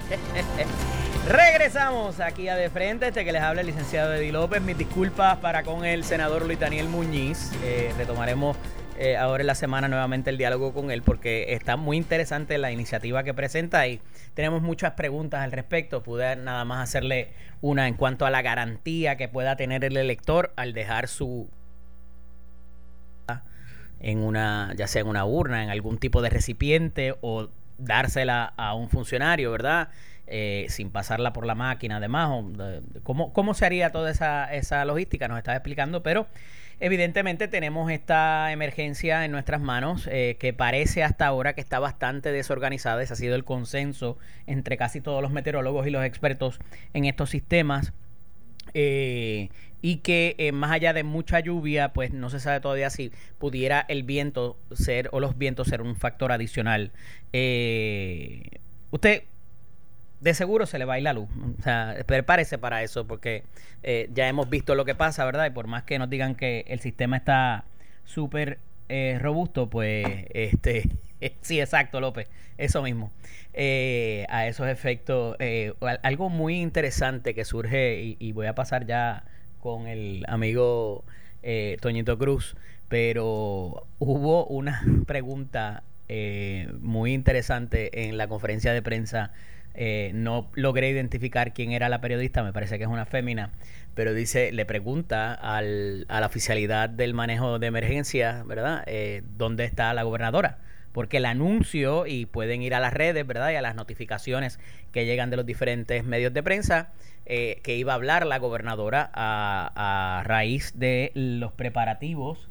Regresamos 1.31 2.19
aquí 2.19 2.49
a 2.49 2.57
De 2.57 2.71
Frente, 2.71 3.07
este 3.07 3.25
que 3.25 3.31
les 3.31 3.41
habla 3.41 3.61
el 3.61 3.69
licenciado 3.69 4.13
Eddie 4.13 4.33
López. 4.33 4.61
Mis 4.61 4.77
disculpas 4.77 5.37
para 5.37 5.63
con 5.63 5.85
el 5.85 6.03
senador 6.03 6.45
Luis 6.45 6.59
Daniel 6.59 6.89
Muñiz. 6.89 7.53
Eh, 7.63 7.95
retomaremos 7.97 8.57
eh, 8.99 9.17
ahora 9.17 9.45
en 9.45 9.47
la 9.47 9.55
semana 9.55 9.87
nuevamente 9.87 10.31
el 10.31 10.39
diálogo 10.39 10.75
con 10.75 10.91
él 10.91 11.03
porque 11.03 11.55
está 11.55 11.77
muy 11.77 11.99
interesante 11.99 12.59
la 12.59 12.73
iniciativa 12.73 13.23
que 13.23 13.33
presenta 13.33 13.87
y 13.87 14.01
tenemos 14.35 14.61
muchas 14.61 14.95
preguntas 14.95 15.43
al 15.45 15.53
respecto. 15.53 16.03
Pude 16.03 16.35
nada 16.35 16.65
más 16.65 16.83
hacerle 16.83 17.29
una 17.61 17.87
en 17.87 17.95
cuanto 17.95 18.27
a 18.27 18.31
la 18.31 18.43
garantía 18.43 19.17
que 19.17 19.29
pueda 19.29 19.55
tener 19.55 19.85
el 19.85 19.97
elector 19.99 20.53
al 20.57 20.73
dejar 20.73 21.07
su 21.07 21.49
en 24.01 24.19
una 24.19 24.75
ya 24.77 24.89
sea 24.89 25.03
en 25.03 25.07
una 25.07 25.25
urna, 25.27 25.63
en 25.63 25.71
algún 25.71 25.99
tipo 25.99 26.23
de 26.23 26.31
recipiente 26.31 27.15
o 27.21 27.51
dársela 27.79 28.53
a 28.57 28.75
un 28.75 28.91
funcionario, 28.91 29.53
¿verdad? 29.53 29.91
Eh, 30.33 30.67
sin 30.69 30.91
pasarla 30.91 31.33
por 31.33 31.45
la 31.45 31.57
máquina 31.57 31.97
además, 31.97 32.31
¿cómo, 33.03 33.33
¿cómo 33.33 33.53
se 33.53 33.67
haría 33.67 33.91
toda 33.91 34.13
esa, 34.13 34.45
esa 34.55 34.85
logística? 34.85 35.27
Nos 35.27 35.39
estaba 35.39 35.57
explicando, 35.57 36.05
pero 36.05 36.29
evidentemente 36.79 37.49
tenemos 37.49 37.91
esta 37.91 38.53
emergencia 38.53 39.25
en 39.25 39.33
nuestras 39.33 39.61
manos 39.61 40.09
eh, 40.09 40.37
que 40.39 40.53
parece 40.53 41.03
hasta 41.03 41.27
ahora 41.27 41.55
que 41.55 41.61
está 41.61 41.81
bastante 41.81 42.31
desorganizada, 42.31 43.03
ese 43.03 43.13
ha 43.13 43.17
sido 43.17 43.35
el 43.35 43.43
consenso 43.43 44.19
entre 44.47 44.77
casi 44.77 45.01
todos 45.01 45.21
los 45.21 45.33
meteorólogos 45.33 45.89
y 45.89 45.91
los 45.91 46.05
expertos 46.05 46.61
en 46.95 47.07
estos 47.07 47.31
sistemas. 47.31 47.93
Eh, 48.73 49.49
y 49.83 49.97
que 49.97 50.51
más 50.55 50.71
allá 50.71 50.93
de 50.93 51.03
mucha 51.03 51.41
lluvia, 51.41 51.93
pues 51.93 52.13
no 52.13 52.31
se 52.31 52.39
sabe 52.39 52.61
todavía 52.61 52.91
si 52.91 53.11
pudiera 53.39 53.85
el 53.89 54.05
viento 54.05 54.57
ser 54.71 55.09
o 55.11 55.19
los 55.19 55.37
vientos 55.39 55.67
ser 55.67 55.83
un 55.83 55.97
factor 55.97 56.31
adicional. 56.31 56.93
usted 58.93 59.25
de 60.21 60.35
seguro 60.35 60.67
se 60.67 60.79
le 60.79 60.85
va 60.85 60.95
a 60.95 60.99
ir 60.99 61.05
la 61.05 61.13
luz. 61.13 61.29
O 61.59 61.63
sea, 61.63 61.97
prepárese 62.07 62.59
para 62.59 62.83
eso 62.83 63.07
porque 63.07 63.45
eh, 63.83 64.09
ya 64.13 64.29
hemos 64.29 64.49
visto 64.49 64.75
lo 64.75 64.85
que 64.85 64.95
pasa, 64.95 65.25
¿verdad? 65.25 65.47
Y 65.47 65.51
por 65.51 65.67
más 65.67 65.85
que 65.85 65.99
nos 65.99 66.11
digan 66.11 66.35
que 66.35 66.65
el 66.69 66.81
sistema 66.81 67.17
está 67.17 67.65
súper 68.05 68.59
eh, 68.89 69.19
robusto, 69.21 69.71
pues 69.71 70.07
este 70.31 70.89
sí, 71.41 71.61
exacto, 71.61 72.01
López, 72.01 72.29
eso 72.59 72.83
mismo. 72.83 73.13
Eh, 73.53 74.27
a 74.29 74.47
esos 74.47 74.69
efectos, 74.69 75.37
algo 76.03 76.29
muy 76.29 76.61
interesante 76.61 77.35
que 77.35 77.45
surge, 77.45 78.17
y, 78.19 78.33
voy 78.33 78.47
a 78.47 78.55
pasar 78.55 78.87
ya 78.87 79.25
con 79.59 79.89
el 79.89 80.25
amigo 80.29 81.05
Toñito 81.81 82.17
Cruz, 82.17 82.57
pero 82.89 83.87
hubo 83.99 84.47
una 84.47 84.83
pregunta 85.07 85.83
muy 86.81 87.13
interesante 87.13 88.09
en 88.09 88.17
la 88.17 88.29
conferencia 88.29 88.73
de 88.73 88.83
prensa 88.83 89.33
eh, 89.75 90.11
no 90.15 90.51
logré 90.55 90.91
identificar 90.91 91.53
quién 91.53 91.73
era 91.73 91.89
la 91.89 92.01
periodista, 92.01 92.43
me 92.43 92.53
parece 92.53 92.79
que 92.79 92.85
es 92.85 92.91
una 92.91 93.07
fémina, 93.07 93.51
pero 93.95 94.15
dice, 94.15 94.53
le 94.53 94.65
pregunta 94.65 95.35
al, 95.35 96.07
a 96.09 96.21
la 96.21 96.27
oficialidad 96.27 96.89
del 96.89 97.15
manejo 97.15 97.59
de 97.59 97.67
emergencia, 97.67 98.43
¿verdad? 98.47 98.83
Eh, 98.87 99.23
¿Dónde 99.37 99.65
está 99.65 99.93
la 99.95 100.03
gobernadora? 100.03 100.59
Porque 100.93 101.19
el 101.19 101.27
anuncio, 101.27 102.07
y 102.07 102.27
pueden 102.27 102.63
ir 102.63 102.75
a 102.75 102.81
las 102.81 102.93
redes, 102.93 103.27
¿verdad? 103.27 103.53
Y 103.53 103.55
a 103.55 103.63
las 103.63 103.77
notificaciones 103.77 104.59
que 104.93 105.07
llegan 105.07 105.31
de 105.31 105.37
los 105.37 105.47
diferentes 105.47 106.05
medios 106.05 106.35
de 106.35 106.43
prensa, 106.43 106.93
eh, 107.27 107.61
que 107.63 107.77
iba 107.77 107.93
a 107.93 107.97
hablar 107.97 108.27
la 108.27 108.39
gobernadora 108.39 109.09
a, 109.15 110.19
a 110.19 110.25
raíz 110.25 110.73
de 110.77 111.13
los 111.15 111.53
preparativos 111.53 112.49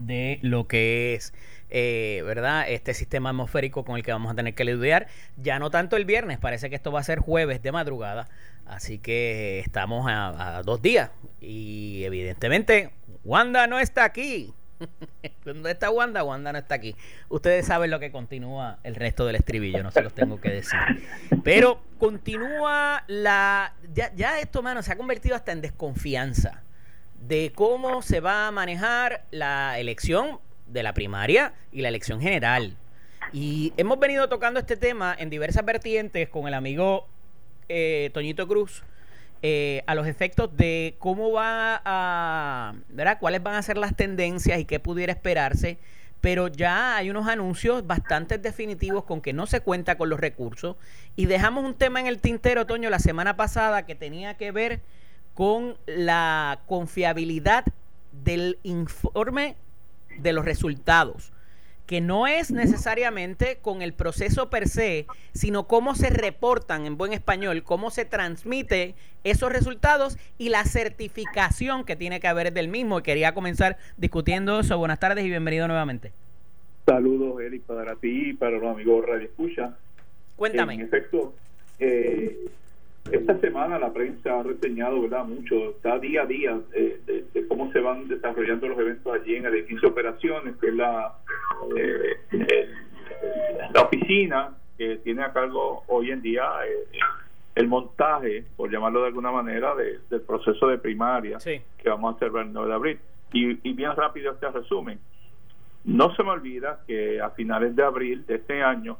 de 0.00 0.38
lo 0.42 0.68
que 0.68 1.14
es 1.14 1.32
eh, 1.70 2.22
¿verdad? 2.24 2.64
Este 2.68 2.94
sistema 2.94 3.30
atmosférico 3.30 3.84
con 3.84 3.96
el 3.96 4.02
que 4.02 4.12
vamos 4.12 4.32
a 4.32 4.34
tener 4.34 4.54
que 4.54 4.64
lidiar. 4.64 5.06
Ya 5.36 5.58
no 5.58 5.70
tanto 5.70 5.96
el 5.96 6.04
viernes, 6.04 6.38
parece 6.38 6.70
que 6.70 6.76
esto 6.76 6.92
va 6.92 7.00
a 7.00 7.04
ser 7.04 7.18
jueves 7.18 7.62
de 7.62 7.72
madrugada. 7.72 8.28
Así 8.66 8.98
que 8.98 9.60
estamos 9.60 10.06
a, 10.08 10.62
dos 10.64 10.82
días. 10.82 11.10
Y 11.40 12.02
evidentemente, 12.04 12.90
Wanda 13.24 13.66
no 13.66 13.78
está 13.78 14.04
aquí. 14.04 14.54
¿Dónde 15.44 15.72
está 15.72 15.90
Wanda? 15.90 16.22
Wanda 16.22 16.52
no 16.52 16.58
está 16.58 16.76
aquí. 16.76 16.94
Ustedes 17.28 17.66
saben 17.66 17.90
lo 17.90 17.98
que 17.98 18.12
continúa 18.12 18.78
el 18.84 18.94
resto 18.94 19.26
del 19.26 19.36
estribillo, 19.36 19.82
no 19.82 19.90
se 19.90 20.02
los 20.02 20.14
tengo 20.14 20.40
que 20.40 20.50
decir. 20.50 20.78
Pero 21.42 21.82
continúa 21.98 23.04
la. 23.08 23.74
Ya, 23.92 24.12
ya 24.14 24.38
esto, 24.38 24.62
mano, 24.62 24.82
se 24.82 24.92
ha 24.92 24.96
convertido 24.96 25.34
hasta 25.34 25.52
en 25.52 25.60
desconfianza 25.60 26.62
de 27.20 27.52
cómo 27.54 28.02
se 28.02 28.20
va 28.20 28.46
a 28.46 28.50
manejar 28.52 29.24
la 29.30 29.78
elección 29.78 30.38
de 30.68 30.82
la 30.82 30.94
primaria 30.94 31.52
y 31.72 31.82
la 31.82 31.88
elección 31.88 32.20
general. 32.20 32.76
Y 33.32 33.72
hemos 33.76 33.98
venido 33.98 34.28
tocando 34.28 34.60
este 34.60 34.76
tema 34.76 35.14
en 35.18 35.30
diversas 35.30 35.64
vertientes 35.64 36.28
con 36.28 36.48
el 36.48 36.54
amigo 36.54 37.06
eh, 37.68 38.10
Toñito 38.14 38.46
Cruz. 38.46 38.82
Eh, 39.40 39.84
a 39.86 39.94
los 39.94 40.08
efectos 40.08 40.56
de 40.56 40.96
cómo 40.98 41.30
va 41.30 41.80
a, 41.84 42.74
¿verdad? 42.88 43.18
¿Cuáles 43.20 43.40
van 43.40 43.54
a 43.54 43.62
ser 43.62 43.76
las 43.76 43.94
tendencias 43.94 44.58
y 44.58 44.64
qué 44.64 44.80
pudiera 44.80 45.12
esperarse 45.12 45.78
pero 46.20 46.48
ya 46.48 46.96
hay 46.96 47.10
unos 47.10 47.28
anuncios 47.28 47.86
bastante 47.86 48.38
definitivos 48.38 49.04
con 49.04 49.20
que 49.20 49.32
no 49.32 49.46
se 49.46 49.60
cuenta 49.60 49.96
con 49.96 50.08
los 50.08 50.18
recursos 50.18 50.76
y 51.16 51.26
dejamos 51.26 51.64
un 51.64 51.74
tema 51.74 52.00
en 52.00 52.06
el 52.06 52.18
tintero, 52.18 52.66
Toño, 52.66 52.90
la 52.90 52.98
semana 52.98 53.36
pasada 53.36 53.86
que 53.86 53.94
tenía 53.94 54.34
que 54.34 54.50
ver 54.50 54.80
con 55.34 55.76
la 55.86 56.60
confiabilidad 56.66 57.64
del 58.10 58.58
informe 58.64 59.56
de 60.18 60.32
los 60.32 60.44
resultados 60.44 61.32
que 61.88 62.02
no 62.02 62.26
es 62.26 62.50
necesariamente 62.50 63.56
con 63.62 63.80
el 63.80 63.94
proceso 63.94 64.50
per 64.50 64.68
se, 64.68 65.06
sino 65.32 65.66
cómo 65.66 65.94
se 65.94 66.10
reportan 66.10 66.84
en 66.84 66.98
buen 66.98 67.14
español, 67.14 67.62
cómo 67.62 67.90
se 67.90 68.04
transmite 68.04 68.94
esos 69.24 69.50
resultados 69.50 70.18
y 70.36 70.50
la 70.50 70.64
certificación 70.64 71.86
que 71.86 71.96
tiene 71.96 72.20
que 72.20 72.28
haber 72.28 72.52
del 72.52 72.68
mismo. 72.68 73.02
Quería 73.02 73.32
comenzar 73.32 73.78
discutiendo 73.96 74.60
eso. 74.60 74.76
Buenas 74.76 75.00
tardes 75.00 75.24
y 75.24 75.30
bienvenido 75.30 75.66
nuevamente. 75.66 76.12
Saludos, 76.84 77.40
Eric, 77.40 77.62
para 77.62 77.96
ti 77.96 78.30
y 78.30 78.32
para 78.34 78.58
los 78.58 78.64
amigos 78.64 79.06
Radio 79.06 79.24
Escucha. 79.24 79.74
Cuéntame. 80.36 80.74
En 80.74 80.82
efecto, 80.82 81.32
eh, 81.78 82.50
esta 83.10 83.40
semana 83.40 83.78
la 83.78 83.94
prensa 83.94 84.40
ha 84.40 84.42
reseñado 84.42 85.00
¿verdad? 85.00 85.24
mucho, 85.24 85.70
está 85.70 85.98
día 85.98 86.22
a 86.22 86.26
día 86.26 86.60
eh, 86.74 87.00
de, 87.06 87.24
cómo 87.58 87.72
se 87.72 87.80
van 87.80 88.06
desarrollando 88.06 88.68
los 88.68 88.78
eventos 88.78 89.12
allí 89.12 89.34
en 89.34 89.46
el 89.46 89.54
edificio 89.54 89.80
de 89.80 89.86
operaciones, 89.88 90.56
que 90.58 90.68
es 90.68 90.74
la, 90.74 91.12
eh, 91.76 92.68
la 93.74 93.82
oficina 93.82 94.50
que 94.76 94.98
tiene 94.98 95.24
a 95.24 95.32
cargo 95.32 95.82
hoy 95.88 96.12
en 96.12 96.22
día 96.22 96.44
eh, 96.64 96.98
el 97.56 97.66
montaje, 97.66 98.44
por 98.56 98.70
llamarlo 98.70 99.00
de 99.00 99.08
alguna 99.08 99.32
manera, 99.32 99.74
del 99.74 100.20
proceso 100.20 100.68
de 100.68 100.78
primaria 100.78 101.38
que 101.38 101.88
vamos 101.88 102.14
a 102.14 102.16
hacer 102.16 102.30
el 102.36 102.52
9 102.52 102.68
de 102.68 102.74
abril. 102.74 103.00
Y, 103.32 103.68
y 103.68 103.72
bien 103.72 103.90
rápido 103.96 104.32
este 104.32 104.48
resumen. 104.50 105.00
No 105.84 106.14
se 106.14 106.22
me 106.22 106.30
olvida 106.30 106.80
que 106.86 107.20
a 107.20 107.30
finales 107.30 107.74
de 107.74 107.82
abril 107.82 108.24
de 108.26 108.36
este 108.36 108.62
año 108.62 108.98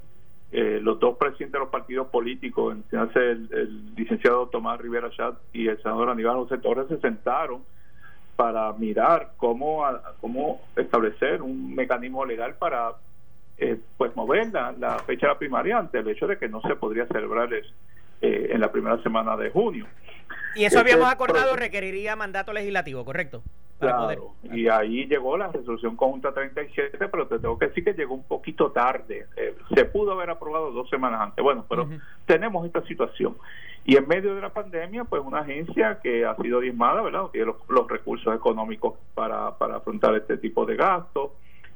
eh, 0.51 0.81
los 0.83 0.99
dos 0.99 1.17
presidentes 1.17 1.53
de 1.53 1.59
los 1.61 1.69
partidos 1.69 2.09
políticos, 2.09 2.77
el, 2.91 3.49
el 3.53 3.95
licenciado 3.95 4.49
Tomás 4.49 4.81
Rivera 4.81 5.11
Chat 5.11 5.37
y 5.53 5.69
el 5.69 5.81
senador 5.81 6.11
Aníbal 6.11 6.37
José 6.39 6.59
Torres, 6.59 6.89
se 6.89 6.99
sentaron 6.99 7.63
para 8.39 8.73
mirar 8.75 9.33
cómo, 9.37 9.85
cómo 10.21 10.63
establecer 10.77 11.43
un 11.43 11.75
mecanismo 11.75 12.25
legal 12.25 12.55
para 12.55 12.93
eh, 13.59 13.81
pues 13.97 14.15
mover 14.15 14.53
la, 14.53 14.97
fecha 15.01 15.27
de 15.27 15.33
la 15.33 15.39
primaria 15.41 15.77
ante 15.77 15.99
el 15.99 16.07
hecho 16.07 16.29
de 16.29 16.39
que 16.39 16.49
no 16.49 16.61
se 16.61 16.77
podría 16.77 17.05
celebrar 17.07 17.53
eh, 17.53 17.63
en 18.23 18.61
la 18.61 18.71
primera 18.71 19.03
semana 19.03 19.37
de 19.37 19.51
junio. 19.51 19.87
Y 20.55 20.65
eso 20.65 20.81
habíamos 20.81 21.09
acordado 21.11 21.57
requeriría 21.57 22.17
mandato 22.17 22.53
legislativo, 22.53 23.05
¿correcto? 23.05 23.43
claro, 23.79 24.35
y 24.43 24.67
ahí 24.67 25.07
llegó 25.07 25.39
la 25.39 25.53
resolución 25.53 25.95
conjunta 25.95 26.35
37, 26.35 26.99
pero 27.09 27.29
te 27.29 27.39
tengo 27.39 27.57
que 27.57 27.69
decir 27.69 27.85
que 27.85 27.93
llegó 27.93 28.15
un 28.15 28.25
poquito 28.25 28.73
tarde. 28.73 29.27
Eh, 29.37 29.55
se 29.73 29.85
pudo 29.85 30.13
haber 30.13 30.31
aprobado 30.31 30.73
dos 30.73 30.91
semanas 30.91 31.21
antes. 31.21 31.43
Bueno, 31.43 31.65
pero 31.69 31.89
tenemos 32.27 32.67
esta 32.67 32.83
situación. 32.83 33.37
Y 33.85 33.97
en 33.97 34.07
medio 34.09 34.35
de 34.35 34.41
la 34.41 34.51
pandemia, 34.51 35.05
pues 35.05 35.23
una 35.25 35.41
agencia 35.41 36.01
que 36.03 36.25
ha 36.27 36.35
sido 36.37 36.61
diezmada, 36.61 37.01
¿verdad? 37.03 37.27
Tiene 37.33 37.53
los, 37.69 37.89
recursos 37.89 38.35
económicos 38.35 38.95
para, 39.15 39.57
para 39.57 39.77
afrontar 39.77 40.15
este 40.17 40.37
tipo 40.39 40.67
de 40.67 40.77
gastos 40.77 41.31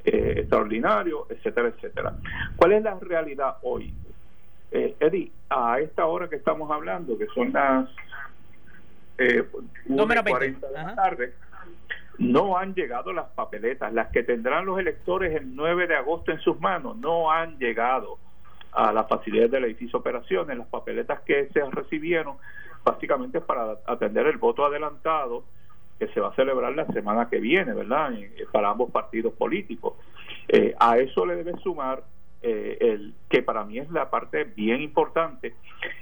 eh, 0.04 0.34
extraordinarios, 0.38 1.30
etcétera, 1.30 1.68
etcétera. 1.68 2.14
¿Cuál 2.56 2.72
es 2.72 2.82
la 2.82 2.98
realidad 2.98 3.56
hoy? 3.62 3.94
Eh, 4.72 4.96
Eddie, 4.98 5.30
a 5.48 5.78
esta 5.78 6.06
hora 6.06 6.28
que 6.28 6.36
estamos 6.36 6.70
hablando, 6.70 7.16
que 7.16 7.26
son 7.28 7.52
las 7.52 7.88
eh, 9.18 9.44
1.40 9.88 10.60
de 10.60 10.72
la 10.72 10.94
tarde, 10.94 11.34
no 12.18 12.56
han 12.56 12.74
llegado 12.74 13.12
las 13.12 13.28
papeletas, 13.30 13.92
las 13.92 14.08
que 14.08 14.22
tendrán 14.22 14.66
los 14.66 14.78
electores 14.78 15.34
el 15.34 15.54
9 15.54 15.86
de 15.86 15.96
agosto 15.96 16.32
en 16.32 16.40
sus 16.40 16.60
manos, 16.60 16.96
no 16.96 17.30
han 17.30 17.58
llegado 17.58 18.18
a 18.72 18.92
las 18.92 19.08
facilidades 19.08 19.50
del 19.50 19.64
edificio 19.64 19.98
operaciones, 19.98 20.56
las 20.56 20.68
papeletas 20.68 21.20
que 21.22 21.48
se 21.52 21.60
recibieron 21.70 22.36
básicamente 22.84 23.40
para 23.40 23.78
atender 23.86 24.26
el 24.26 24.38
voto 24.38 24.64
adelantado 24.64 25.44
que 25.98 26.08
se 26.08 26.20
va 26.20 26.28
a 26.28 26.34
celebrar 26.34 26.74
la 26.74 26.86
semana 26.86 27.28
que 27.28 27.38
viene, 27.38 27.72
¿verdad? 27.74 28.12
Para 28.50 28.70
ambos 28.70 28.90
partidos 28.90 29.34
políticos. 29.34 29.94
Eh, 30.48 30.74
a 30.80 30.98
eso 30.98 31.24
le 31.24 31.36
debe 31.36 31.56
sumar 31.58 32.02
eh, 32.42 32.78
el 32.80 33.14
que 33.28 33.42
para 33.42 33.64
mí 33.64 33.78
es 33.78 33.90
la 33.90 34.10
parte 34.10 34.44
bien 34.44 34.82
importante. 34.82 35.54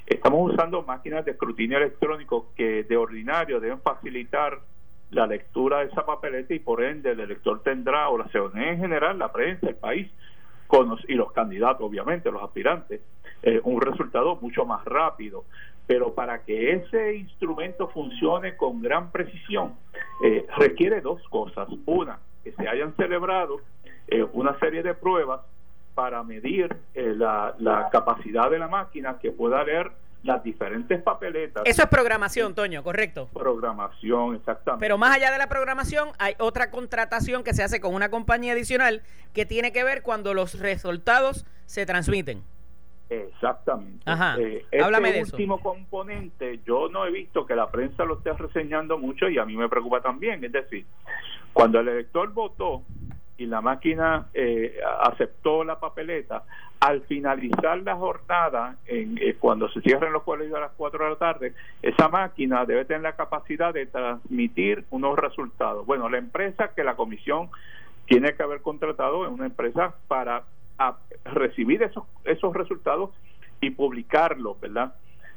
Estamos 0.06 0.52
usando 0.52 0.82
máquinas 0.82 1.24
de 1.24 1.32
escrutinio 1.32 1.78
electrónico 1.78 2.48
que 2.56 2.84
de 2.84 2.96
ordinario 2.96 3.60
deben 3.60 3.80
facilitar 3.80 4.60
la 5.10 5.26
lectura 5.26 5.80
de 5.80 5.86
esa 5.86 6.06
papeleta 6.06 6.54
y 6.54 6.60
por 6.60 6.82
ende 6.82 7.10
el 7.10 7.20
elector 7.20 7.62
tendrá, 7.62 8.08
o 8.08 8.18
la 8.18 8.28
ciudadanía 8.28 8.72
en 8.72 8.78
general, 8.78 9.18
la 9.18 9.32
prensa, 9.32 9.68
el 9.68 9.76
país, 9.76 10.10
con 10.66 10.96
y 11.08 11.14
los 11.14 11.32
candidatos, 11.32 11.82
obviamente, 11.82 12.30
los 12.30 12.42
aspirantes, 12.42 13.00
eh, 13.42 13.60
un 13.64 13.80
resultado 13.80 14.36
mucho 14.36 14.64
más 14.64 14.84
rápido. 14.84 15.44
Pero 15.86 16.14
para 16.14 16.44
que 16.44 16.72
ese 16.74 17.16
instrumento 17.16 17.88
funcione 17.88 18.56
con 18.56 18.80
gran 18.80 19.10
precisión, 19.10 19.74
eh, 20.24 20.46
requiere 20.56 21.00
dos 21.00 21.20
cosas. 21.28 21.68
Una, 21.86 22.20
que 22.44 22.52
se 22.52 22.68
hayan 22.68 22.94
celebrado 22.94 23.60
eh, 24.06 24.24
una 24.32 24.56
serie 24.60 24.84
de 24.84 24.94
pruebas 24.94 25.40
para 25.94 26.22
medir 26.22 26.76
la, 26.94 27.54
la 27.58 27.88
capacidad 27.90 28.50
de 28.50 28.58
la 28.58 28.68
máquina 28.68 29.18
que 29.18 29.32
pueda 29.32 29.62
leer 29.64 29.90
las 30.22 30.42
diferentes 30.42 31.02
papeletas. 31.02 31.62
Eso 31.64 31.82
es 31.82 31.88
programación, 31.88 32.54
Toño, 32.54 32.82
correcto. 32.82 33.28
Programación, 33.32 34.36
exactamente. 34.36 34.84
Pero 34.84 34.98
más 34.98 35.16
allá 35.16 35.30
de 35.30 35.38
la 35.38 35.48
programación, 35.48 36.10
hay 36.18 36.34
otra 36.38 36.70
contratación 36.70 37.42
que 37.42 37.54
se 37.54 37.62
hace 37.62 37.80
con 37.80 37.94
una 37.94 38.10
compañía 38.10 38.52
adicional 38.52 39.02
que 39.32 39.46
tiene 39.46 39.72
que 39.72 39.84
ver 39.84 40.02
cuando 40.02 40.34
los 40.34 40.58
resultados 40.58 41.46
se 41.66 41.86
transmiten. 41.86 42.42
Exactamente. 43.08 44.02
Ajá. 44.04 44.36
Eh, 44.38 44.64
este 44.70 44.82
Háblame 44.82 45.12
de 45.12 45.22
último 45.22 45.60
componente, 45.60 46.60
yo 46.64 46.88
no 46.88 47.04
he 47.06 47.10
visto 47.10 47.44
que 47.44 47.56
la 47.56 47.70
prensa 47.70 48.04
lo 48.04 48.18
esté 48.18 48.32
reseñando 48.34 48.98
mucho 48.98 49.28
y 49.28 49.38
a 49.38 49.44
mí 49.44 49.56
me 49.56 49.68
preocupa 49.68 50.00
también. 50.00 50.44
Es 50.44 50.52
decir, 50.52 50.86
cuando 51.52 51.80
el 51.80 51.88
elector 51.88 52.32
votó 52.32 52.82
y 53.40 53.46
la 53.46 53.62
máquina 53.62 54.26
eh, 54.34 54.78
aceptó 55.00 55.64
la 55.64 55.80
papeleta, 55.80 56.44
al 56.78 57.00
finalizar 57.02 57.78
la 57.78 57.96
jornada, 57.96 58.76
en, 58.84 59.16
eh, 59.16 59.36
cuando 59.38 59.70
se 59.70 59.80
cierren 59.80 60.12
los 60.12 60.24
colegios 60.24 60.58
a 60.58 60.60
las 60.60 60.72
4 60.76 61.04
de 61.04 61.10
la 61.10 61.16
tarde, 61.16 61.54
esa 61.80 62.08
máquina 62.08 62.66
debe 62.66 62.84
tener 62.84 63.00
la 63.00 63.16
capacidad 63.16 63.72
de 63.72 63.86
transmitir 63.86 64.84
unos 64.90 65.18
resultados. 65.18 65.86
Bueno, 65.86 66.10
la 66.10 66.18
empresa 66.18 66.72
que 66.76 66.84
la 66.84 66.96
comisión 66.96 67.48
tiene 68.04 68.34
que 68.34 68.42
haber 68.42 68.60
contratado 68.60 69.24
es 69.24 69.32
una 69.32 69.46
empresa 69.46 69.94
para 70.06 70.42
recibir 71.24 71.82
esos, 71.82 72.04
esos 72.24 72.52
resultados 72.54 73.10
y 73.62 73.70
publicarlos, 73.70 74.60
¿verdad? 74.60 74.92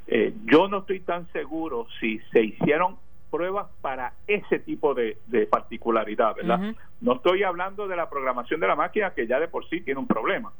Eh, 0.07 0.33
yo 0.43 0.67
no 0.67 0.79
estoy 0.79 0.99
tan 0.99 1.31
seguro 1.31 1.87
si 2.01 2.19
se 2.33 2.41
hicieron 2.41 2.97
pruebas 3.33 3.65
para 3.81 4.13
ese 4.27 4.59
tipo 4.59 4.93
de, 4.93 5.17
particularidad, 5.49 6.35
¿verdad? 6.35 6.75
No 7.01 7.15
estoy 7.15 7.41
hablando 7.41 7.87
de 7.87 7.95
la 7.95 8.07
programación 8.07 8.59
de 8.59 8.67
la 8.67 8.75
máquina 8.75 9.15
que 9.15 9.25
ya 9.25 9.39
de 9.39 9.47
por 9.47 9.67
sí 9.69 9.81
tiene 9.81 9.99
un 9.99 10.05
problema 10.05 10.51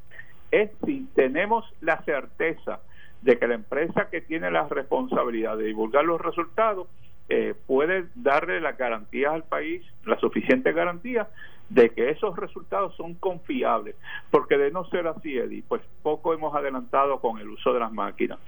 es 0.53 0.69
si 0.85 1.07
tenemos 1.15 1.65
la 1.81 1.97
certeza 2.03 2.79
de 3.23 3.39
que 3.39 3.47
la 3.47 3.55
empresa 3.55 4.09
que 4.11 4.21
tiene 4.21 4.51
la 4.51 4.67
responsabilidad 4.67 5.57
de 5.57 5.65
divulgar 5.65 6.05
los 6.05 6.21
resultados 6.21 6.87
eh, 7.29 7.55
puede 7.65 8.05
darle 8.13 8.61
las 8.61 8.77
garantías 8.77 9.33
al 9.33 9.43
país, 9.43 9.81
la 10.05 10.19
suficiente 10.19 10.71
garantía 10.71 11.27
de 11.69 11.89
que 11.89 12.09
esos 12.09 12.35
resultados 12.37 12.95
son 12.95 13.15
confiables, 13.15 13.95
porque 14.29 14.57
de 14.57 14.71
no 14.71 14.85
ser 14.85 15.07
así, 15.07 15.37
Eddie, 15.37 15.63
pues 15.67 15.81
poco 16.01 16.33
hemos 16.33 16.53
adelantado 16.55 17.19
con 17.19 17.39
el 17.39 17.49
uso 17.49 17.73
de 17.73 17.79
las 17.79 17.91
máquinas. 17.91 18.39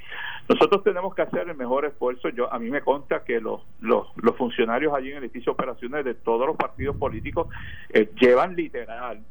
Nosotros 0.47 0.84
tenemos 0.84 1.15
que 1.15 1.23
hacer 1.23 1.49
el 1.49 1.56
mejor 1.56 1.86
esfuerzo. 1.86 2.30
Yo 2.30 2.51
a 2.54 2.60
mí 2.60 2.69
me 2.69 2.82
consta 2.82 3.23
que 3.23 3.39
los, 3.39 3.62
los, 3.80 4.08
funcionarios 4.38 4.93
allí 4.93 5.12
en 5.12 5.17
el 5.17 5.23
edificio 5.23 5.51
de 5.51 5.54
operaciones 5.54 6.06
de 6.06 6.13
todos 6.13 6.45
los 6.45 6.56
partidos 6.56 6.97
políticos 6.97 7.47
eh, 7.89 8.12
llevan 8.19 8.56
literal 8.56 9.21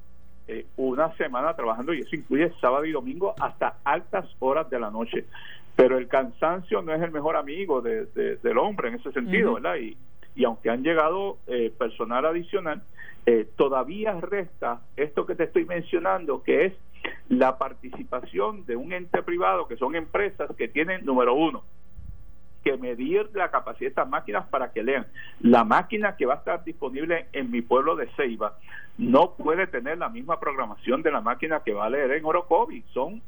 eh, 0.49 0.67
una 0.77 1.15
semana 1.17 1.55
trabajando 1.55 1.95
y 1.95 2.01
eso 2.01 2.17
incluye 2.17 2.53
sábado 2.61 2.85
y 2.85 2.93
domingo 2.93 3.35
hasta 3.41 3.79
altas 3.85 4.27
horas 4.41 4.69
de 4.71 4.81
la 4.81 4.91
noche. 4.91 5.25
Pero 5.77 5.99
el 5.99 6.09
cansancio 6.09 6.83
no 6.83 6.95
es 6.95 7.03
el 7.03 7.11
mejor 7.11 7.37
amigo 7.37 7.81
de, 7.81 8.07
del 8.07 8.59
hombre 8.59 8.89
en 8.89 8.95
ese 8.95 9.13
sentido, 9.13 9.55
¿verdad? 9.55 9.77
Y, 9.77 9.97
y 10.37 10.45
aunque 10.45 10.71
han 10.71 10.83
llegado 10.83 11.39
eh, 11.47 11.73
personal 11.77 12.25
adicional, 12.27 12.83
eh, 13.27 13.49
todavía 13.57 14.13
resta 14.21 14.81
esto 14.97 15.27
que 15.27 15.35
te 15.35 15.45
estoy 15.45 15.65
mencionando, 15.65 16.43
que 16.43 16.67
es 16.67 16.73
la 17.29 17.59
participación 17.59 18.65
de 18.67 18.77
un 18.77 18.93
ente 18.93 19.23
privado, 19.23 19.67
que 19.67 19.77
son 19.77 19.95
empresas 19.95 20.51
que 20.57 20.69
tienen, 20.69 21.05
número 21.05 21.35
uno, 21.35 21.63
que 22.63 22.77
medir 22.77 23.29
la 23.35 23.51
capacidad 23.51 23.81
de 23.81 23.89
estas 23.89 24.09
máquinas 24.09 24.47
para 24.49 24.73
que 24.73 24.83
lean. 24.83 25.07
La 25.41 25.65
máquina 25.65 26.17
que 26.17 26.27
va 26.27 26.35
a 26.35 26.39
estar 26.39 26.65
disponible 26.65 27.27
en 27.33 27.51
mi 27.51 27.61
pueblo 27.63 27.95
de 27.95 28.09
Ceiba 28.17 28.59
no 28.97 29.35
puede 29.35 29.67
tener 29.67 29.99
la 29.99 30.09
misma 30.09 30.41
programación 30.41 31.03
de 31.03 31.13
la 31.13 31.21
máquina 31.21 31.61
que 31.61 31.75
va 31.75 31.87
a 31.87 31.91
leer 31.91 32.13
en 32.13 32.25
Orocovi. 32.25 32.83
Son 32.93 33.21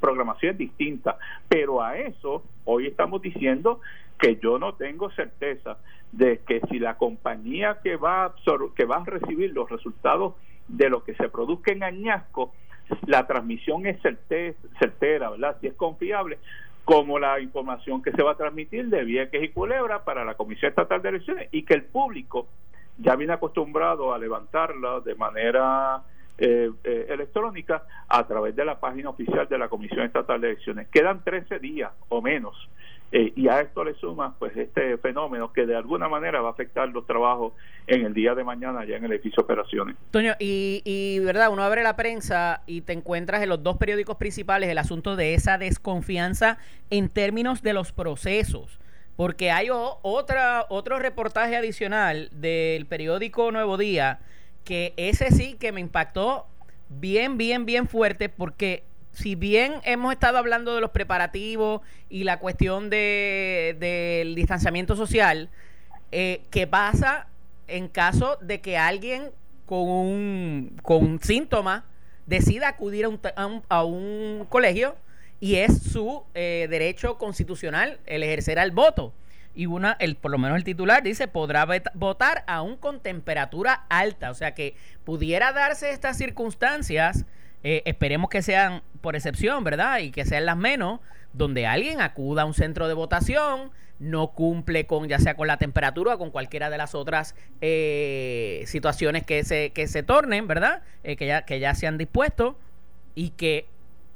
programaciones 0.00 0.58
distintas. 0.58 1.16
Pero 1.48 1.82
a 1.82 1.96
eso 1.98 2.42
hoy 2.64 2.86
estamos 2.86 3.22
diciendo 3.22 3.80
que 4.18 4.36
yo 4.36 4.58
no 4.58 4.74
tengo 4.74 5.10
certeza 5.10 5.78
de 6.12 6.38
que 6.46 6.60
si 6.70 6.78
la 6.78 6.96
compañía 6.96 7.78
que 7.82 7.96
va 7.96 8.26
a, 8.26 8.34
que 8.76 8.84
va 8.84 8.96
a 8.96 9.04
recibir 9.04 9.52
los 9.52 9.68
resultados 9.68 10.34
de 10.68 10.88
lo 10.88 11.04
que 11.04 11.14
se 11.14 11.28
produzca 11.28 11.72
en 11.72 11.82
Añasco, 11.82 12.52
la 13.06 13.26
transmisión 13.26 13.86
es 13.86 14.00
certera, 14.78 15.30
¿verdad? 15.30 15.56
Si 15.60 15.66
es 15.66 15.74
confiable, 15.74 16.38
como 16.84 17.18
la 17.18 17.40
información 17.40 18.02
que 18.02 18.12
se 18.12 18.22
va 18.22 18.32
a 18.32 18.36
transmitir 18.36 18.88
de 18.88 19.04
Vieques 19.04 19.42
y 19.42 19.48
Culebra 19.48 20.04
para 20.04 20.24
la 20.24 20.34
Comisión 20.34 20.68
Estatal 20.68 21.00
de 21.00 21.08
Elecciones 21.08 21.48
y 21.50 21.62
que 21.62 21.74
el 21.74 21.84
público 21.84 22.46
ya 22.98 23.16
viene 23.16 23.32
acostumbrado 23.32 24.12
a 24.12 24.18
levantarla 24.18 25.00
de 25.00 25.14
manera 25.14 26.02
eh, 26.38 26.70
eh, 26.82 27.06
electrónica 27.10 27.84
a 28.08 28.26
través 28.26 28.56
de 28.56 28.64
la 28.64 28.80
página 28.80 29.10
oficial 29.10 29.48
de 29.48 29.58
la 29.58 29.68
Comisión 29.68 30.00
Estatal 30.00 30.40
de 30.40 30.52
Elecciones. 30.52 30.88
Quedan 30.88 31.22
13 31.22 31.58
días 31.58 31.92
o 32.08 32.20
menos 32.20 32.54
eh, 33.12 33.32
y 33.36 33.46
a 33.46 33.60
esto 33.60 33.84
le 33.84 33.94
suma 33.94 34.34
pues 34.38 34.56
este 34.56 34.98
fenómeno 34.98 35.52
que 35.52 35.66
de 35.66 35.76
alguna 35.76 36.08
manera 36.08 36.40
va 36.40 36.48
a 36.48 36.52
afectar 36.52 36.88
los 36.88 37.06
trabajos 37.06 37.52
en 37.86 38.04
el 38.04 38.12
día 38.12 38.34
de 38.34 38.42
mañana 38.42 38.84
ya 38.84 38.96
en 38.96 39.04
el 39.04 39.12
edificio 39.12 39.44
operaciones. 39.44 39.94
Toño, 40.10 40.32
y, 40.40 40.82
y 40.84 41.20
verdad, 41.20 41.52
uno 41.52 41.62
abre 41.62 41.84
la 41.84 41.94
prensa 41.94 42.62
y 42.66 42.80
te 42.80 42.92
encuentras 42.92 43.40
en 43.42 43.50
los 43.50 43.62
dos 43.62 43.76
periódicos 43.76 44.16
principales 44.16 44.68
el 44.68 44.78
asunto 44.78 45.14
de 45.14 45.34
esa 45.34 45.58
desconfianza 45.58 46.58
en 46.90 47.08
términos 47.08 47.62
de 47.62 47.74
los 47.74 47.92
procesos. 47.92 48.80
Porque 49.16 49.52
hay 49.52 49.68
otra, 49.70 50.66
otro 50.68 50.98
reportaje 50.98 51.56
adicional 51.56 52.30
del 52.32 52.86
periódico 52.86 53.52
Nuevo 53.52 53.76
Día, 53.76 54.18
que 54.64 54.94
ese 54.96 55.30
sí 55.30 55.56
que 55.58 55.72
me 55.72 55.80
impactó 55.80 56.46
bien, 56.88 57.38
bien, 57.38 57.66
bien 57.66 57.88
fuerte, 57.88 58.28
porque 58.28 58.82
si 59.12 59.34
bien 59.34 59.74
hemos 59.84 60.12
estado 60.12 60.38
hablando 60.38 60.74
de 60.74 60.80
los 60.80 60.90
preparativos 60.90 61.80
y 62.08 62.24
la 62.24 62.38
cuestión 62.38 62.90
de, 62.90 63.76
del 63.78 64.34
distanciamiento 64.34 64.96
social, 64.96 65.48
eh, 66.10 66.42
¿qué 66.50 66.66
pasa 66.66 67.28
en 67.68 67.88
caso 67.88 68.36
de 68.40 68.60
que 68.60 68.76
alguien 68.76 69.30
con 69.66 69.88
un, 69.88 70.80
con 70.82 71.20
síntoma 71.20 71.84
decida 72.26 72.68
acudir 72.68 73.04
a 73.04 73.08
un, 73.08 73.62
a 73.68 73.84
un, 73.84 74.46
colegio 74.48 74.96
y 75.40 75.56
es 75.56 75.82
su 75.82 76.24
eh, 76.34 76.66
derecho 76.70 77.18
constitucional 77.18 77.98
el 78.06 78.22
ejercer 78.22 78.58
el 78.58 78.72
voto? 78.72 79.12
Y 79.54 79.66
una, 79.66 79.96
el, 80.00 80.16
por 80.16 80.30
lo 80.30 80.38
menos 80.38 80.56
el 80.56 80.64
titular 80.64 81.02
dice, 81.02 81.28
podrá 81.28 81.66
votar 81.94 82.44
aún 82.46 82.76
con 82.76 83.00
temperatura 83.00 83.84
alta. 83.88 84.30
O 84.30 84.34
sea 84.34 84.54
que 84.54 84.76
pudiera 85.04 85.52
darse 85.52 85.90
estas 85.90 86.18
circunstancias 86.18 87.24
eh, 87.64 87.82
esperemos 87.86 88.28
que 88.28 88.42
sean 88.42 88.82
por 89.00 89.16
excepción, 89.16 89.64
¿verdad? 89.64 89.98
Y 90.00 90.10
que 90.10 90.26
sean 90.26 90.44
las 90.44 90.56
menos, 90.56 91.00
donde 91.32 91.66
alguien 91.66 92.02
acuda 92.02 92.42
a 92.42 92.44
un 92.44 92.52
centro 92.52 92.88
de 92.88 92.94
votación, 92.94 93.70
no 93.98 94.32
cumple 94.32 94.86
con 94.86 95.08
ya 95.08 95.18
sea 95.18 95.34
con 95.34 95.48
la 95.48 95.56
temperatura 95.56 96.14
o 96.14 96.18
con 96.18 96.30
cualquiera 96.30 96.68
de 96.68 96.76
las 96.76 96.94
otras 96.94 97.34
eh, 97.62 98.64
situaciones 98.66 99.24
que 99.24 99.44
se, 99.44 99.70
que 99.70 99.86
se 99.88 100.02
tornen, 100.02 100.46
¿verdad? 100.46 100.82
Eh, 101.04 101.16
que, 101.16 101.26
ya, 101.26 101.46
que 101.46 101.58
ya 101.58 101.74
se 101.74 101.86
han 101.86 101.96
dispuesto 101.96 102.58
y 103.14 103.30
que 103.30 103.66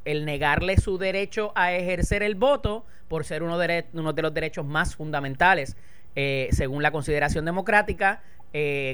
el 0.05 0.27
negarle 0.27 0.77
su 0.77 0.99
derecho 0.99 1.53
a 1.55 1.73
ejercer 1.73 2.23
el 2.23 2.35
voto 2.35 2.85
por 3.09 3.25
ser 3.25 3.43
uno 3.43 3.59
de, 3.59 3.87
uno 3.93 4.13
de 4.13 4.23
los 4.23 4.35
derechos 4.35 4.65
más 4.65 4.95
fundamentales 4.95 5.77
según 6.51 6.83
la 6.83 6.91
consideración 6.91 7.45
democrática 7.45 8.23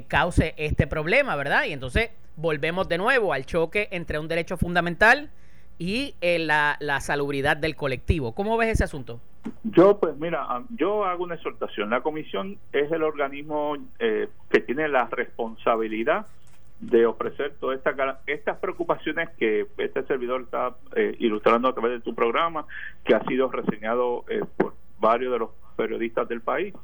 cause 0.09 0.53
este 0.59 0.87
problema, 0.87 1.37
¿verdad? 1.37 1.65
Y 1.65 1.73
entonces 1.73 2.11
volvemos 2.37 2.89
de 2.89 2.99
nuevo 2.99 3.33
al 3.33 3.47
choque 3.47 3.89
entre 3.93 4.19
un 4.19 4.29
derecho 4.29 4.57
fundamental 4.57 5.31
y 5.79 6.15
eh, 6.21 6.39
la, 6.39 6.77
la, 6.81 7.01
salubridad 7.01 7.57
del 7.57 7.77
colectivo. 7.77 8.33
¿Cómo 8.35 8.57
ves 8.57 8.69
ese 8.69 8.85
asunto? 8.85 9.21
Yo, 9.65 9.99
pues 9.99 10.17
mira, 10.17 10.45
ah, 10.49 10.63
yo 10.71 11.05
hago 11.05 11.25
una 11.25 11.35
exhortación. 11.35 11.91
La 11.91 12.03
comisión 12.03 12.59
es 12.73 12.91
el 12.93 13.03
organismo 13.03 13.77
eh, 13.99 14.29
que 14.51 14.61
tiene 14.61 14.89
la 14.89 15.07
responsabilidad 15.07 16.27
de 16.91 17.07
ofrecer 17.07 17.55
todas 17.61 17.79
estas 17.79 18.19
estas 18.27 18.59
preocupaciones 18.59 19.31
que 19.39 19.67
este 19.79 20.03
servidor 20.05 20.43
está 20.43 20.77
eh, 20.97 21.15
ilustrando 21.19 21.69
a 21.69 21.73
través 21.73 21.93
de 21.93 22.01
tu 22.01 22.15
programa, 22.15 22.67
que 23.05 23.15
ha 23.15 23.25
sido 23.25 23.51
reseñado 23.51 24.25
por 24.57 24.75
varios 24.99 25.33
de 25.33 25.39
los 25.39 25.51
periodistas 25.77 26.29
del 26.29 26.41
país 26.41 26.75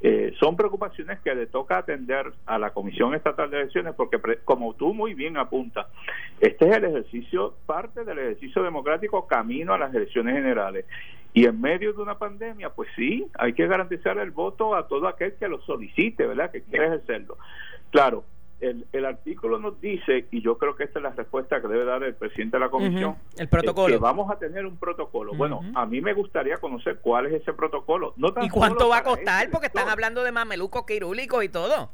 eh, 0.00 0.32
son 0.38 0.56
preocupaciones 0.56 1.18
que 1.20 1.34
le 1.34 1.46
toca 1.46 1.78
atender 1.78 2.32
a 2.46 2.58
la 2.58 2.70
Comisión 2.70 3.14
Estatal 3.14 3.50
de 3.50 3.62
Elecciones 3.62 3.94
porque, 3.96 4.18
como 4.44 4.74
tú 4.74 4.94
muy 4.94 5.14
bien 5.14 5.36
apuntas, 5.36 5.86
este 6.40 6.68
es 6.68 6.76
el 6.76 6.84
ejercicio, 6.84 7.54
parte 7.66 8.04
del 8.04 8.18
ejercicio 8.18 8.62
democrático 8.62 9.26
camino 9.26 9.74
a 9.74 9.78
las 9.78 9.92
elecciones 9.92 10.34
generales. 10.34 10.86
Y 11.34 11.46
en 11.46 11.60
medio 11.60 11.92
de 11.92 12.00
una 12.00 12.16
pandemia, 12.16 12.70
pues 12.70 12.88
sí, 12.94 13.26
hay 13.34 13.54
que 13.54 13.66
garantizar 13.66 14.18
el 14.18 14.30
voto 14.30 14.76
a 14.76 14.86
todo 14.86 15.08
aquel 15.08 15.34
que 15.34 15.48
lo 15.48 15.60
solicite, 15.62 16.26
¿verdad? 16.26 16.52
Que 16.52 16.62
quiere 16.62 16.86
ejercerlo. 16.86 17.36
Claro, 17.90 18.24
el, 18.60 18.86
el, 18.92 19.04
artículo 19.04 19.58
nos 19.58 19.80
dice, 19.80 20.26
y 20.30 20.42
yo 20.42 20.58
creo 20.58 20.74
que 20.74 20.84
esta 20.84 20.98
es 20.98 21.02
la 21.02 21.10
respuesta 21.10 21.60
que 21.60 21.68
debe 21.68 21.84
dar 21.84 22.02
el 22.02 22.14
presidente 22.14 22.56
de 22.56 22.60
la 22.60 22.70
comisión, 22.70 23.16
el 23.36 23.48
protocolo. 23.48 23.94
que 23.94 23.98
vamos 23.98 24.30
a 24.30 24.38
tener 24.38 24.66
un 24.66 24.76
protocolo. 24.76 25.34
Bueno, 25.34 25.60
a 25.74 25.86
mí 25.86 26.00
me 26.00 26.12
gustaría 26.12 26.56
conocer 26.56 26.98
cuál 27.00 27.26
es 27.26 27.40
ese 27.42 27.52
protocolo. 27.52 28.14
No 28.16 28.32
¿Y 28.42 28.48
cuánto 28.48 28.88
va 28.88 28.98
a 28.98 29.02
costar? 29.04 29.50
Porque 29.50 29.68
están 29.68 29.88
hablando 29.88 30.24
de 30.24 30.32
mameluco 30.32 30.84
quirúlico 30.86 31.42
y 31.42 31.48
todo. 31.48 31.90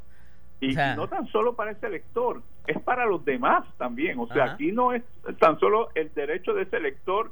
Y, 0.61 0.73
no 0.73 1.07
tan 1.07 1.27
solo 1.27 1.55
para 1.55 1.71
ese 1.71 1.85
elector, 1.85 2.41
es 2.65 2.81
para 2.81 3.05
los 3.05 3.23
demás 3.25 3.65
también. 3.77 4.17
O 4.17 4.27
sea, 4.27 4.53
aquí 4.53 4.71
no 4.71 4.93
es 4.93 5.03
tan 5.39 5.59
solo 5.59 5.89
el 5.95 6.13
derecho 6.13 6.53
de 6.53 6.63
ese 6.63 6.77
elector 6.77 7.31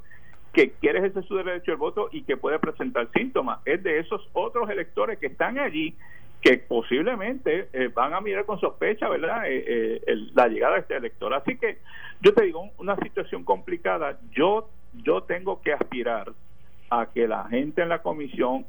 que 0.54 0.72
quiere 0.74 1.00
ejercer 1.00 1.26
su 1.26 1.36
derecho 1.36 1.72
al 1.72 1.78
voto 1.78 2.10
y 2.12 2.22
que 2.24 2.38
puede 2.38 2.60
presentar 2.60 3.10
síntomas, 3.12 3.60
es 3.66 3.82
de 3.82 4.00
esos 4.00 4.22
otros 4.34 4.70
electores 4.70 5.18
que 5.18 5.26
están 5.26 5.58
allí 5.58 5.96
que 6.44 6.58
posiblemente 6.58 7.70
eh, 7.72 7.88
van 7.88 8.14
a 8.14 8.20
mirar 8.20 8.46
con 8.46 8.60
sospecha, 8.60 9.08
¿verdad?, 9.08 9.46
eh, 9.48 10.02
eh, 10.06 10.16
la 10.34 10.50
llegada 10.50 10.74
de 10.74 10.82
este 10.82 10.98
elector. 10.98 11.34
Así 11.34 11.58
que 11.58 11.78
yo 12.20 12.34
te 12.34 12.44
digo, 12.44 12.70
una 12.78 12.98
situación 12.98 13.46
complicada, 13.46 14.20
yo, 14.34 14.70
yo 15.06 15.24
tengo 15.24 15.62
que 15.62 15.72
aspirar 15.72 16.34
a 16.90 17.06
que 17.06 17.30
la 17.30 17.46
gente 17.46 17.82
en 17.82 17.90
la 17.90 18.02
comisión 18.02 18.66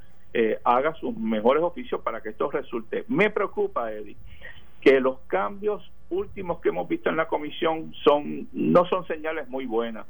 haga 0.64 0.94
sus 0.94 1.16
mejores 1.16 1.62
oficios 1.62 2.00
para 2.00 2.20
que 2.20 2.30
esto 2.30 2.50
resulte. 2.50 3.04
Me 3.06 3.30
preocupa, 3.30 3.92
Eddie, 3.92 4.16
que 4.80 4.98
los 4.98 5.20
cambios 5.28 5.88
últimos 6.10 6.60
que 6.60 6.70
hemos 6.70 6.88
visto 6.88 7.08
en 7.08 7.16
la 7.16 7.28
comisión 7.28 7.94
son 8.02 8.48
no 8.52 8.84
son 8.86 9.06
señales 9.06 9.48
muy 9.48 9.64
buenas. 9.64 10.06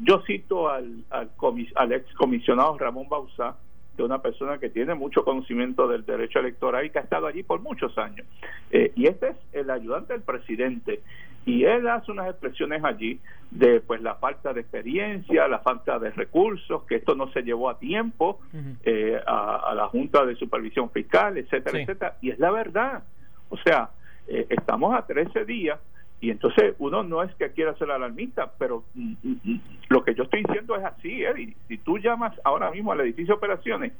yo 0.00 0.20
cito 0.26 0.68
al, 0.68 1.04
al, 1.08 1.30
al 1.76 1.92
ex 1.92 2.12
comisionado 2.14 2.76
Ramón 2.76 3.08
Bauzá, 3.08 3.56
de 3.96 4.02
una 4.02 4.20
persona 4.20 4.58
que 4.58 4.70
tiene 4.70 4.94
mucho 4.94 5.24
conocimiento 5.24 5.86
del 5.88 6.04
derecho 6.04 6.40
electoral 6.40 6.84
y 6.84 6.90
que 6.90 6.98
ha 6.98 7.02
estado 7.02 7.26
allí 7.26 7.42
por 7.42 7.60
muchos 7.60 7.96
años. 7.98 8.26
Eh, 8.70 8.92
y 8.96 9.06
este 9.06 9.28
es 9.28 9.36
el 9.52 9.70
ayudante 9.70 10.12
del 10.12 10.22
presidente 10.22 11.00
y 11.46 11.64
él 11.64 11.86
hace 11.88 12.10
unas 12.10 12.30
expresiones 12.30 12.82
allí 12.84 13.20
de 13.50 13.80
pues 13.80 14.00
la 14.00 14.14
falta 14.14 14.52
de 14.52 14.62
experiencia, 14.62 15.46
la 15.46 15.58
falta 15.58 15.98
de 15.98 16.10
recursos, 16.10 16.84
que 16.84 16.96
esto 16.96 17.14
no 17.14 17.30
se 17.32 17.42
llevó 17.42 17.68
a 17.68 17.78
tiempo 17.78 18.40
eh, 18.84 19.20
a, 19.26 19.74
la 19.74 19.86
Junta 19.88 20.24
de 20.24 20.36
Supervisión 20.36 20.90
Fiscal, 20.90 21.36
etcétera, 21.36 21.80
etcétera. 21.80 22.16
Y 22.22 22.30
es 22.30 22.38
la 22.38 22.50
verdad. 22.50 23.04
O 23.50 23.58
sea, 23.58 23.90
eh, 24.26 24.46
estamos 24.48 24.94
a 24.96 25.06
13 25.06 25.44
días 25.44 25.78
y 26.24 26.30
entonces 26.30 26.74
uno 26.78 27.02
no 27.02 27.22
es 27.22 27.34
que 27.34 27.52
quiera 27.52 27.74
ser 27.74 27.90
alarmista, 27.90 28.50
pero 28.58 28.82
mm, 28.94 29.12
mm, 29.22 29.40
mm, 29.44 29.60
lo 29.90 30.02
que 30.02 30.14
yo 30.14 30.22
estoy 30.22 30.42
diciendo 30.42 30.74
es 30.74 30.82
así, 30.82 31.22
Eddie. 31.22 31.54
Si 31.68 31.76
tú 31.76 31.98
llamas 31.98 32.32
ahora 32.44 32.70
mismo 32.70 32.92
al 32.92 33.02
edificio 33.02 33.34
de 33.34 33.38
operaciones, 33.38 33.92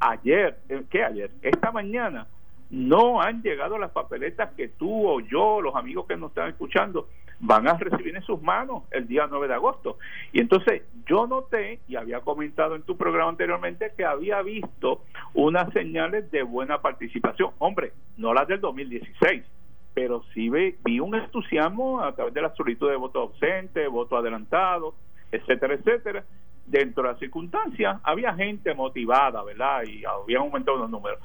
ayer, 0.00 0.58
eh, 0.68 0.82
¿qué 0.90 1.04
ayer? 1.04 1.30
Esta 1.40 1.70
mañana 1.70 2.26
no 2.68 3.22
han 3.22 3.42
llegado 3.42 3.78
las 3.78 3.92
papeletas 3.92 4.52
que 4.54 4.70
tú 4.70 5.08
o 5.08 5.20
yo, 5.20 5.60
los 5.60 5.76
amigos 5.76 6.06
que 6.08 6.16
nos 6.16 6.30
están 6.30 6.48
escuchando, 6.48 7.06
van 7.38 7.68
a 7.68 7.74
recibir 7.74 8.16
en 8.16 8.22
sus 8.22 8.42
manos 8.42 8.82
el 8.90 9.06
día 9.06 9.28
9 9.30 9.46
de 9.46 9.54
agosto. 9.54 9.98
Y 10.32 10.40
entonces 10.40 10.82
yo 11.06 11.28
noté, 11.28 11.78
y 11.86 11.94
había 11.94 12.22
comentado 12.22 12.74
en 12.74 12.82
tu 12.82 12.96
programa 12.96 13.30
anteriormente, 13.30 13.92
que 13.96 14.04
había 14.04 14.42
visto 14.42 15.02
unas 15.32 15.72
señales 15.72 16.28
de 16.32 16.42
buena 16.42 16.82
participación. 16.82 17.52
Hombre, 17.58 17.92
no 18.16 18.34
las 18.34 18.48
del 18.48 18.60
2016 18.60 19.44
pero 19.94 20.22
sí 20.32 20.48
vi 20.48 21.00
un 21.00 21.14
entusiasmo 21.14 22.00
a 22.00 22.14
través 22.14 22.32
de 22.34 22.42
la 22.42 22.54
solicitud 22.54 22.88
de 22.88 22.96
voto 22.96 23.20
ausente, 23.20 23.86
voto 23.88 24.16
adelantado, 24.16 24.94
etcétera, 25.30 25.74
etcétera. 25.74 26.24
Dentro 26.64 27.02
de 27.02 27.10
las 27.10 27.18
circunstancias 27.18 28.00
había 28.04 28.34
gente 28.34 28.72
motivada, 28.74 29.42
¿verdad? 29.42 29.82
Y 29.84 30.04
había 30.04 30.38
aumentado 30.38 30.78
los 30.78 30.90
números. 30.90 31.18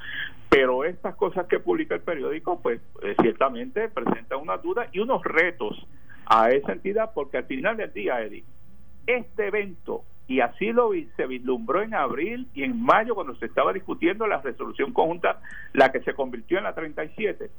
Pero 0.50 0.84
estas 0.84 1.16
cosas 1.16 1.46
que 1.48 1.60
publica 1.60 1.96
el 1.96 2.02
periódico, 2.02 2.60
pues 2.62 2.82
eh, 3.04 3.16
ciertamente 3.22 3.90
presentan 3.90 4.40
una 4.40 4.58
duda 4.58 4.88
y 4.92 5.00
unos 5.00 5.24
retos 5.24 5.86
a 6.26 6.52
esa 6.52 6.74
entidad, 6.74 7.12
porque 7.14 7.38
al 7.38 7.46
final 7.46 7.78
del 7.78 7.94
día, 7.94 8.22
Eddie, 8.22 8.44
este 9.06 9.48
evento 9.48 10.04
y 10.28 10.42
así 10.42 10.72
lo 10.74 10.92
se 11.16 11.26
vislumbró 11.26 11.82
en 11.82 11.94
abril 11.94 12.48
y 12.54 12.64
en 12.64 12.82
mayo 12.82 13.16
cuando 13.16 13.36
se 13.36 13.46
estaba 13.46 13.74
discutiendo 13.74 14.28
la 14.28 14.42
resolución 14.42 14.92
conjunta, 14.92 15.40
la 15.74 15.92
que 15.92 16.02
se 16.02 16.14
convirtió 16.14 16.58
en 16.58 16.66
la 16.66 16.76
37. 16.76 17.50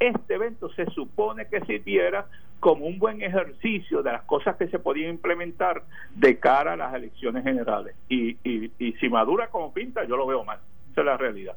Este 0.00 0.34
evento 0.34 0.70
se 0.70 0.86
supone 0.86 1.46
que 1.48 1.60
sirviera 1.60 2.26
como 2.60 2.86
un 2.86 2.98
buen 2.98 3.22
ejercicio 3.22 4.02
de 4.02 4.12
las 4.12 4.22
cosas 4.22 4.56
que 4.56 4.68
se 4.68 4.78
podían 4.78 5.10
implementar 5.10 5.82
de 6.14 6.38
cara 6.38 6.72
a 6.72 6.76
las 6.76 6.94
elecciones 6.94 7.44
generales. 7.44 7.94
Y, 8.08 8.38
y, 8.42 8.72
y 8.78 8.92
si 8.94 9.08
madura 9.08 9.48
como 9.48 9.72
pinta, 9.72 10.04
yo 10.04 10.16
lo 10.16 10.26
veo 10.26 10.44
mal. 10.44 10.58
Esa 10.92 11.02
es 11.02 11.06
la 11.06 11.16
realidad. 11.16 11.56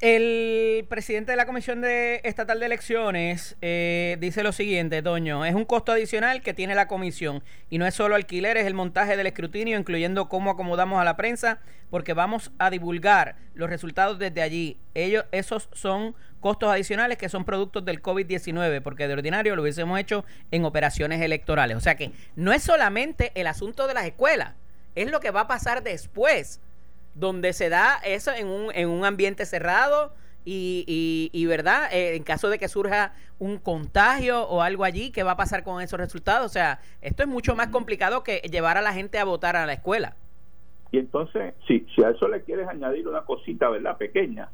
El 0.00 0.84
presidente 0.88 1.30
de 1.30 1.36
la 1.36 1.46
Comisión 1.46 1.80
de 1.80 2.20
Estatal 2.24 2.58
de 2.58 2.66
Elecciones 2.66 3.56
eh, 3.62 4.16
dice 4.20 4.42
lo 4.42 4.50
siguiente, 4.50 5.02
Doño, 5.02 5.44
es 5.44 5.54
un 5.54 5.64
costo 5.64 5.92
adicional 5.92 6.42
que 6.42 6.52
tiene 6.52 6.74
la 6.74 6.88
comisión 6.88 7.44
y 7.70 7.78
no 7.78 7.86
es 7.86 7.94
solo 7.94 8.16
alquiler, 8.16 8.56
es 8.56 8.66
el 8.66 8.74
montaje 8.74 9.16
del 9.16 9.28
escrutinio, 9.28 9.78
incluyendo 9.78 10.28
cómo 10.28 10.50
acomodamos 10.50 11.00
a 11.00 11.04
la 11.04 11.16
prensa, 11.16 11.60
porque 11.90 12.12
vamos 12.12 12.50
a 12.58 12.70
divulgar 12.70 13.36
los 13.54 13.70
resultados 13.70 14.18
desde 14.18 14.42
allí. 14.42 14.78
Ellos, 14.94 15.26
esos 15.30 15.68
son 15.72 16.16
costos 16.40 16.70
adicionales 16.70 17.16
que 17.16 17.28
son 17.28 17.44
productos 17.44 17.84
del 17.84 18.02
COVID-19, 18.02 18.82
porque 18.82 19.06
de 19.06 19.14
ordinario 19.14 19.54
lo 19.54 19.62
hubiésemos 19.62 19.98
hecho 20.00 20.24
en 20.50 20.64
operaciones 20.64 21.20
electorales. 21.22 21.76
O 21.76 21.80
sea 21.80 21.94
que 21.94 22.10
no 22.34 22.52
es 22.52 22.64
solamente 22.64 23.30
el 23.36 23.46
asunto 23.46 23.86
de 23.86 23.94
las 23.94 24.06
escuelas, 24.06 24.54
es 24.96 25.10
lo 25.10 25.20
que 25.20 25.30
va 25.30 25.42
a 25.42 25.46
pasar 25.46 25.82
después 25.84 26.60
donde 27.14 27.52
se 27.52 27.68
da 27.68 28.00
eso 28.04 28.32
en 28.32 28.48
un, 28.48 28.74
en 28.74 28.88
un 28.88 29.04
ambiente 29.04 29.46
cerrado 29.46 30.12
y, 30.44 31.30
y, 31.32 31.46
verdad, 31.46 31.88
eh, 31.90 32.16
en 32.16 32.22
caso 32.22 32.50
de 32.50 32.58
que 32.58 32.68
surja 32.68 33.14
un 33.38 33.58
contagio 33.58 34.42
o 34.42 34.60
algo 34.60 34.84
allí, 34.84 35.10
¿qué 35.10 35.22
va 35.22 35.32
a 35.32 35.36
pasar 35.36 35.64
con 35.64 35.80
esos 35.80 35.98
resultados? 35.98 36.44
O 36.44 36.50
sea, 36.50 36.80
esto 37.00 37.22
es 37.22 37.28
mucho 37.28 37.56
más 37.56 37.68
complicado 37.68 38.22
que 38.22 38.42
llevar 38.50 38.76
a 38.76 38.82
la 38.82 38.92
gente 38.92 39.18
a 39.18 39.24
votar 39.24 39.56
a 39.56 39.64
la 39.64 39.72
escuela. 39.72 40.16
Y 40.92 40.98
entonces, 40.98 41.54
si, 41.66 41.86
si 41.94 42.04
a 42.04 42.10
eso 42.10 42.28
le 42.28 42.42
quieres 42.42 42.68
añadir 42.68 43.08
una 43.08 43.22
cosita, 43.22 43.70
¿verdad? 43.70 43.96
Pequeña, 43.96 44.50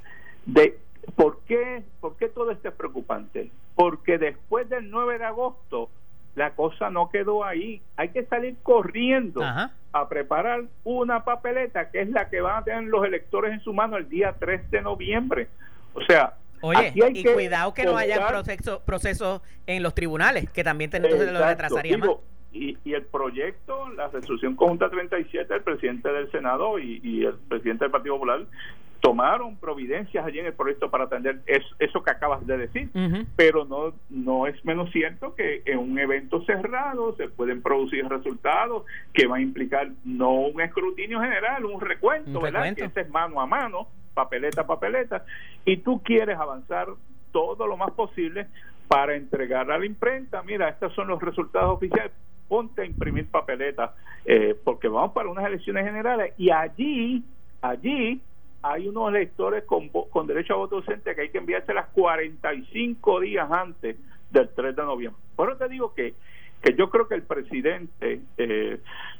de 0.46 0.78
por 1.16 1.40
qué, 1.40 1.82
por 2.00 2.16
qué 2.16 2.28
todo 2.28 2.52
esto 2.52 2.68
es 2.68 2.74
preocupante. 2.74 3.50
Porque 3.74 4.16
después 4.16 4.68
del 4.68 4.90
9 4.90 5.18
de 5.18 5.24
agosto, 5.24 5.90
la 6.34 6.50
cosa 6.54 6.90
no 6.90 7.10
quedó 7.10 7.44
ahí. 7.44 7.82
Hay 7.96 8.10
que 8.10 8.24
salir 8.26 8.56
corriendo 8.62 9.42
a 9.42 10.08
preparar 10.08 10.64
una 10.84 11.24
papeleta 11.24 11.90
que 11.90 12.02
es 12.02 12.10
la 12.10 12.28
que 12.28 12.40
van 12.40 12.58
a 12.58 12.64
tener 12.64 12.84
los 12.84 13.04
electores 13.04 13.52
en 13.52 13.60
su 13.60 13.72
mano 13.72 13.96
el 13.96 14.08
día 14.08 14.36
3 14.38 14.70
de 14.70 14.82
noviembre. 14.82 15.48
O 15.94 16.02
sea, 16.02 16.34
Oye, 16.62 16.92
y 16.94 17.24
cuidado 17.24 17.72
que 17.72 17.84
no 17.84 17.96
haya 17.96 18.26
procesos 18.28 18.80
proceso 18.82 19.42
en 19.66 19.82
los 19.82 19.94
tribunales, 19.94 20.50
que 20.50 20.62
también 20.62 20.90
entonces 20.92 21.32
lo 21.32 21.44
retrasaría 21.44 21.98
más. 21.98 22.10
Y, 22.52 22.76
y, 22.84 22.94
el 22.94 23.04
proyecto, 23.04 23.88
la 23.90 24.08
resolución 24.08 24.56
conjunta 24.56 24.90
37, 24.90 25.54
el 25.54 25.62
presidente 25.62 26.12
del 26.12 26.28
Senado 26.32 26.80
y, 26.80 27.00
y 27.00 27.24
el 27.24 27.34
presidente 27.48 27.84
del 27.84 27.92
Partido 27.92 28.16
Popular 28.16 28.44
tomaron 29.00 29.56
providencias 29.56 30.24
allí 30.24 30.38
en 30.38 30.46
el 30.46 30.52
proyecto 30.52 30.90
para 30.90 31.04
atender 31.04 31.40
eso, 31.46 32.02
que 32.02 32.10
acabas 32.10 32.46
de 32.46 32.58
decir, 32.58 32.90
pero 33.36 33.64
no 33.64 33.94
no 34.10 34.46
es 34.46 34.62
menos 34.64 34.90
cierto 34.90 35.34
que 35.34 35.62
en 35.64 35.78
un 35.78 35.98
evento 35.98 36.44
cerrado 36.44 37.16
se 37.16 37.28
pueden 37.28 37.62
producir 37.62 38.06
resultados 38.06 38.84
que 39.12 39.26
van 39.26 39.40
a 39.40 39.42
implicar 39.42 39.90
no 40.04 40.32
un 40.32 40.60
escrutinio 40.60 41.20
general, 41.20 41.64
un 41.64 41.80
recuento, 41.80 42.40
¿verdad? 42.40 42.74
Que 42.74 42.84
ese 42.84 43.00
es 43.02 43.10
mano 43.10 43.40
a 43.40 43.46
mano, 43.46 43.88
papeleta 44.14 44.62
a 44.62 44.66
papeleta, 44.66 45.24
y 45.64 45.78
tú 45.78 46.02
quieres 46.02 46.38
avanzar 46.38 46.88
todo 47.32 47.66
lo 47.66 47.76
más 47.76 47.92
posible 47.92 48.46
para 48.88 49.14
entregar 49.14 49.70
a 49.70 49.78
la 49.78 49.86
imprenta, 49.86 50.42
mira, 50.42 50.68
estos 50.68 50.92
son 50.94 51.08
los 51.08 51.22
resultados 51.22 51.76
oficiales, 51.76 52.12
ponte 52.48 52.82
a 52.82 52.84
imprimir 52.84 53.28
papeletas, 53.28 53.92
eh, 54.24 54.56
porque 54.64 54.88
vamos 54.88 55.12
para 55.12 55.30
unas 55.30 55.46
elecciones 55.46 55.84
generales 55.84 56.34
y 56.36 56.50
allí, 56.50 57.24
allí 57.62 58.20
hay 58.62 58.88
unos 58.88 59.08
electores 59.10 59.64
con, 59.64 59.88
con 59.88 60.26
derecho 60.26 60.54
a 60.54 60.58
voto 60.58 60.76
ausente 60.76 61.14
que 61.14 61.22
hay 61.22 61.28
que 61.30 61.38
enviárselas 61.38 61.88
45 61.88 63.20
días 63.20 63.50
antes 63.50 63.96
del 64.30 64.48
3 64.50 64.76
de 64.76 64.82
noviembre. 64.82 65.20
Por 65.34 65.48
eso 65.48 65.58
te 65.58 65.68
digo 65.68 65.94
que, 65.94 66.14
que 66.62 66.74
yo 66.74 66.90
creo 66.90 67.08
que 67.08 67.14
el 67.14 67.22
presidente 67.22 68.20
eh, 68.36 68.78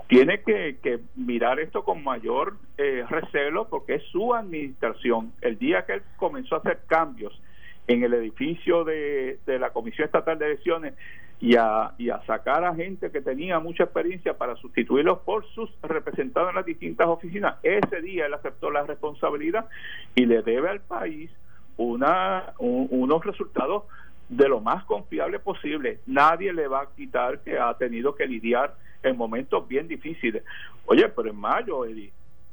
tiene 0.09 0.43
que, 0.43 0.77
que, 0.83 1.01
mirar 1.17 1.59
esto 1.61 1.85
con 1.85 2.05
mayor 2.05 2.57
eh, 2.77 3.05
recelo 3.09 3.69
porque 3.69 3.95
es 3.95 4.03
su 4.13 4.35
administración. 4.35 5.33
El 5.41 5.59
día 5.59 5.87
que 5.87 5.95
él 5.95 6.03
comenzó 6.17 6.57
a 6.57 6.59
hacer 6.59 6.81
cambios 6.87 7.41
en 7.87 8.05
el 8.05 8.15
edificio 8.15 8.85
de, 8.85 9.39
de 9.47 9.59
la 9.59 9.71
Comisión 9.71 10.05
Estatal 10.05 10.39
de 10.39 10.47
Elecciones, 10.47 10.95
y 11.41 11.57
a, 11.57 11.93
y 11.97 12.11
a 12.11 12.21
sacar 12.27 12.65
a 12.65 12.75
gente 12.75 13.11
que 13.11 13.23
tenía 13.23 13.59
mucha 13.61 13.85
experiencia 13.85 14.37
para 14.37 14.57
sustituirlos 14.57 15.21
por 15.21 15.47
sus 15.55 15.71
representados 15.83 16.51
en 16.51 16.57
las 16.57 16.67
distintas 16.67 17.09
oficinas. 17.09 17.57
Ese 17.63 18.03
día 18.03 18.27
él 18.27 18.35
aceptó 18.35 18.71
la 18.71 18.83
responsabilidad 18.83 19.67
y 20.15 20.27
le 20.27 20.43
debe 20.43 20.69
al 20.69 20.81
país 20.81 21.31
una, 21.79 22.53
unos 22.59 23.25
resultados 23.25 23.85
de 24.29 24.49
lo 24.49 24.61
más 24.61 24.85
confiable 24.85 25.39
posible. 25.39 26.01
Nadie 26.07 26.53
le 26.53 26.69
va 26.69 26.83
a 26.83 26.91
quitar 26.95 27.41
que 27.41 27.59
ha 27.59 27.73
tenido 27.75 28.15
que 28.15 28.27
lidiar 28.27 28.75
en 29.03 29.17
momentos 29.17 29.67
bien 29.67 29.89
difíciles. 29.89 30.45
Oye, 30.85 31.09
pero 31.09 31.31
en 31.31 31.37
mayo, 31.37 31.85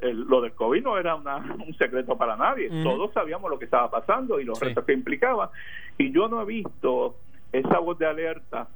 lo 0.01 0.41
del 0.41 0.53
COVID 0.53 0.81
no 0.81 0.97
era 0.97 1.15
un 1.15 1.73
secreto 1.77 2.17
para 2.17 2.37
nadie. 2.37 2.69
Todos 2.83 3.11
sabíamos 3.13 3.51
lo 3.51 3.59
que 3.59 3.65
estaba 3.65 3.91
pasando 3.91 4.39
y 4.39 4.45
los 4.45 4.57
retos 4.59 4.85
que 4.85 4.93
implicaba. 4.93 5.51
Y 5.97 6.11
yo 6.11 6.29
no 6.29 6.41
he 6.41 6.45
visto 6.45 7.17
esa 7.51 7.79
voz 7.79 7.97
de 7.97 8.05
alerta, 8.05 8.67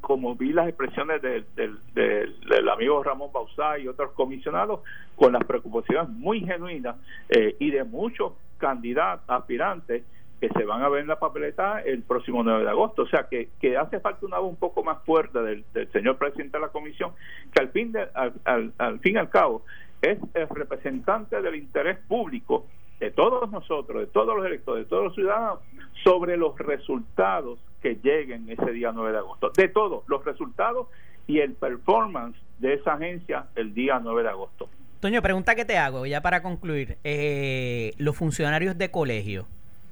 como 0.00 0.36
vi 0.36 0.52
las 0.52 0.68
expresiones 0.68 1.20
del, 1.22 1.46
del, 1.54 2.68
amigo 2.68 3.02
Ramón 3.02 3.30
Bausá 3.32 3.78
y 3.78 3.88
otros 3.88 4.12
comisionados, 4.12 4.80
con 5.16 5.32
las 5.32 5.44
preocupaciones 5.44 6.08
muy 6.10 6.40
genuinas 6.40 6.96
eh, 7.28 7.56
y 7.58 7.70
de 7.70 7.84
muchos 7.84 8.32
candidatos, 8.58 9.24
aspirantes, 9.28 10.04
que 10.40 10.48
se 10.50 10.64
van 10.64 10.82
a 10.82 10.88
ver 10.90 11.00
en 11.00 11.08
la 11.08 11.18
papeleta 11.18 11.80
el 11.80 12.02
próximo 12.02 12.42
9 12.42 12.64
de 12.64 12.70
agosto. 12.70 13.02
O 13.02 13.08
sea, 13.08 13.26
que, 13.28 13.48
que 13.58 13.76
hace 13.76 14.00
falta 14.00 14.26
una 14.26 14.38
voz 14.38 14.50
un 14.50 14.56
poco 14.56 14.84
más 14.84 15.02
fuerte 15.04 15.40
del, 15.40 15.64
señor 15.92 16.18
presidente 16.18 16.58
de 16.58 16.62
la 16.66 16.68
comisión, 16.68 17.12
que 17.52 17.62
al 17.62 17.70
fin, 17.70 17.92
de, 17.92 18.06
al, 18.14 18.72
al 18.76 19.00
fin 19.00 19.14
y 19.14 19.18
al 19.18 19.30
cabo 19.30 19.62
es 20.02 20.18
el 20.34 20.48
representante 20.48 21.40
del 21.40 21.56
interés 21.56 21.98
público 22.06 22.66
de 23.00 23.10
todos 23.10 23.50
nosotros, 23.50 24.00
de 24.00 24.06
todos 24.06 24.36
los 24.36 24.46
electores, 24.46 24.84
de 24.84 24.88
todos 24.88 25.04
los 25.04 25.14
ciudadanos, 25.14 25.60
sobre 26.04 26.36
los 26.36 26.56
resultados 26.58 27.58
que 27.86 27.98
lleguen 28.02 28.48
ese 28.48 28.72
día 28.72 28.90
9 28.92 29.12
de 29.12 29.18
agosto. 29.18 29.50
De 29.56 29.68
todos 29.68 30.02
los 30.08 30.24
resultados 30.24 30.88
y 31.28 31.38
el 31.38 31.52
performance 31.52 32.36
de 32.58 32.74
esa 32.74 32.94
agencia 32.94 33.46
el 33.54 33.74
día 33.74 34.00
9 34.02 34.24
de 34.24 34.28
agosto. 34.28 34.68
Toño, 34.98 35.22
pregunta 35.22 35.54
que 35.54 35.64
te 35.64 35.78
hago, 35.78 36.04
ya 36.04 36.20
para 36.20 36.42
concluir. 36.42 36.98
Eh, 37.04 37.92
los 37.98 38.16
funcionarios 38.16 38.76
de 38.76 38.90
colegio, 38.90 39.46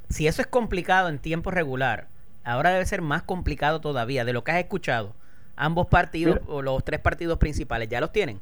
si 0.09 0.27
eso 0.27 0.43
es 0.43 0.49
complicado 0.49 1.09
en 1.09 1.21
tiempo 1.21 1.53
regular, 1.53 2.09
ahora 2.43 2.71
debe 2.71 2.85
ser 2.85 3.01
más 3.01 3.23
complicado 3.23 3.81
todavía. 3.81 4.25
De 4.25 4.33
lo 4.33 4.43
que 4.43 4.51
has 4.51 4.59
escuchado, 4.59 5.15
ambos 5.55 5.87
partidos 5.87 6.41
o 6.49 6.63
los 6.63 6.83
tres 6.83 6.99
partidos 6.99 7.39
principales, 7.39 7.89
¿ya 7.89 8.01
los 8.01 8.11
tienen? 8.11 8.41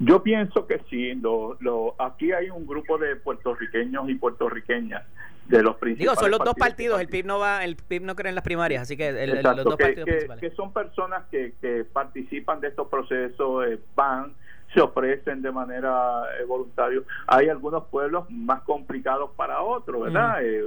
Yo 0.00 0.22
pienso 0.22 0.66
que 0.66 0.80
sí. 0.90 1.14
Lo, 1.14 1.56
lo, 1.60 1.94
aquí 1.98 2.32
hay 2.32 2.50
un 2.50 2.66
grupo 2.66 2.98
de 2.98 3.16
puertorriqueños 3.16 4.10
y 4.10 4.16
puertorriqueñas 4.16 5.04
de 5.46 5.62
los 5.62 5.76
principales. 5.76 5.98
Digo, 5.98 6.14
son 6.14 6.30
los 6.30 6.40
dos 6.40 6.54
partidos. 6.54 7.00
El 7.00 7.08
PIB 7.08 7.26
no 7.26 7.38
va, 7.38 7.64
el 7.64 7.76
PIB 7.76 8.02
no 8.02 8.14
cree 8.14 8.28
en 8.28 8.34
las 8.34 8.44
primarias, 8.44 8.82
así 8.82 8.96
que 8.96 9.12
los 9.26 9.64
dos 9.64 9.76
partidos 9.76 10.08
principales. 10.08 10.40
Que 10.40 10.56
son 10.56 10.72
personas 10.72 11.24
que, 11.30 11.54
que 11.60 11.84
participan 11.84 12.60
de 12.60 12.68
estos 12.68 12.88
procesos, 12.88 13.66
eh, 13.66 13.78
van, 13.94 14.34
se 14.72 14.80
ofrecen 14.80 15.42
de 15.42 15.50
manera 15.50 16.22
eh, 16.40 16.44
voluntaria. 16.44 17.00
Hay 17.26 17.48
algunos 17.48 17.84
pueblos 17.86 18.30
más 18.30 18.62
complicados 18.62 19.30
para 19.36 19.62
otros, 19.62 20.02
¿verdad? 20.02 20.44
Eh, 20.44 20.64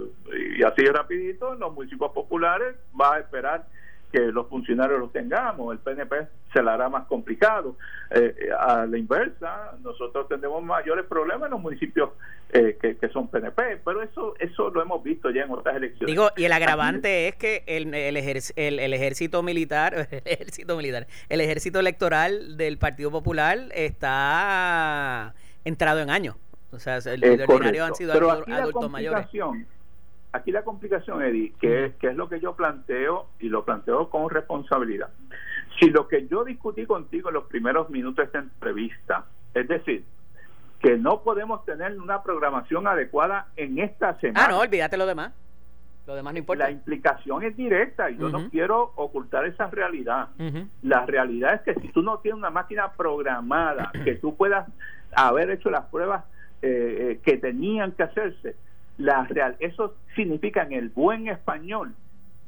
y 0.58 0.64
así 0.64 0.86
rapidito, 0.86 1.54
en 1.54 1.60
los 1.60 1.74
municipios 1.74 2.12
populares 2.12 2.76
va 3.00 3.16
a 3.16 3.20
esperar 3.20 3.66
que 4.14 4.32
los 4.32 4.48
funcionarios 4.48 5.00
los 5.00 5.12
tengamos, 5.12 5.74
el 5.74 5.80
PNP 5.80 6.28
se 6.54 6.62
la 6.62 6.76
hará 6.76 6.88
más 6.88 7.08
complicado. 7.08 7.76
Eh, 8.12 8.50
a 8.58 8.86
la 8.86 8.98
inversa, 8.98 9.72
nosotros 9.82 10.28
tendremos 10.28 10.64
mayores 10.64 11.06
problemas 11.08 11.48
en 11.48 11.52
los 11.52 11.60
municipios 11.60 12.12
eh, 12.50 12.78
que, 12.80 13.10
son 13.10 13.28
PNP, 13.28 13.82
pero 13.84 14.04
eso 14.04 14.36
eso 14.40 14.70
lo 14.70 14.84
hemos 14.84 15.02
visto 15.02 15.32
ya 15.32 15.42
en 15.46 15.52
otras 15.52 15.78
elecciones. 15.78 16.06
Digo, 16.06 16.30
y 16.38 16.44
el 16.44 16.52
agravante 16.52 17.28
es 17.28 17.36
que 17.36 17.64
el, 17.66 17.92
el, 17.92 18.16
el, 18.16 18.94
ejército 18.94 19.42
militar, 19.42 20.08
el 20.12 20.22
ejército 20.26 20.78
militar, 20.78 21.08
el 21.30 21.42
ejército 21.42 21.80
electoral 21.80 22.56
del 22.56 22.78
Partido 22.78 23.10
Popular 23.10 23.58
está 23.74 25.34
entrado 25.66 26.02
en 26.02 26.12
años. 26.12 26.36
O 26.72 26.78
sea, 26.78 26.98
el, 26.98 27.24
el 27.24 27.42
ordinario 27.42 27.86
han 27.86 27.96
sido 27.96 28.14
adultos 28.14 28.92
mayores 28.92 29.28
aquí 30.34 30.52
la 30.52 30.64
complicación, 30.64 31.22
Eddie, 31.22 31.54
que 31.62 31.86
es, 31.86 31.96
que 31.96 32.08
es 32.08 32.16
lo 32.16 32.28
que 32.28 32.40
yo 32.40 32.56
planteo 32.56 33.28
y 33.40 33.50
lo 33.50 33.64
planteo 33.64 34.10
con 34.10 34.30
responsabilidad. 34.30 35.10
Si 35.80 35.90
lo 35.90 36.08
que 36.08 36.28
yo 36.28 36.44
discutí 36.44 36.86
contigo 36.86 37.30
en 37.30 37.36
los 37.36 37.46
primeros 37.46 37.90
minutos 37.90 38.18
de 38.18 38.24
esta 38.24 38.40
entrevista, 38.40 39.26
es 39.54 39.68
decir, 39.68 40.04
que 40.80 40.98
no 40.98 41.22
podemos 41.22 41.64
tener 41.64 41.98
una 42.00 42.24
programación 42.24 42.88
adecuada 42.88 43.48
en 43.56 43.80
esta 43.80 44.20
semana. 44.20 44.46
Ah, 44.46 44.52
no, 44.52 44.60
olvídate 44.60 44.98
lo 44.98 45.06
demás. 45.06 45.32
Lo 46.06 46.16
demás 46.16 46.34
no 46.34 46.40
importa. 46.40 46.66
La 46.66 46.72
implicación 46.72 47.44
es 47.44 47.56
directa 47.56 48.12
y 48.12 48.18
yo 48.18 48.28
no 48.28 48.50
quiero 48.50 48.92
ocultar 48.96 49.46
esa 49.46 49.68
realidad. 49.68 50.28
La 50.82 51.06
realidad 51.06 51.54
es 51.54 51.62
que 51.62 51.80
si 51.80 51.88
tú 51.90 52.02
no 52.02 52.18
tienes 52.18 52.38
una 52.38 52.50
máquina 52.50 52.92
programada, 52.92 53.92
que 54.04 54.16
tú 54.16 54.36
puedas 54.36 54.68
haber 55.16 55.52
hecho 55.52 55.70
las 55.70 55.86
pruebas 55.86 56.26
eh, 56.62 56.68
eh, 57.12 57.20
que 57.24 57.38
tenían 57.38 57.94
que 57.94 58.04
hacerse, 58.04 58.58
la 58.98 59.24
real. 59.26 59.56
Eso 59.60 59.96
significa 60.16 60.64
en 60.64 60.74
el 60.74 60.90
buen 60.90 61.28
español 61.28 61.94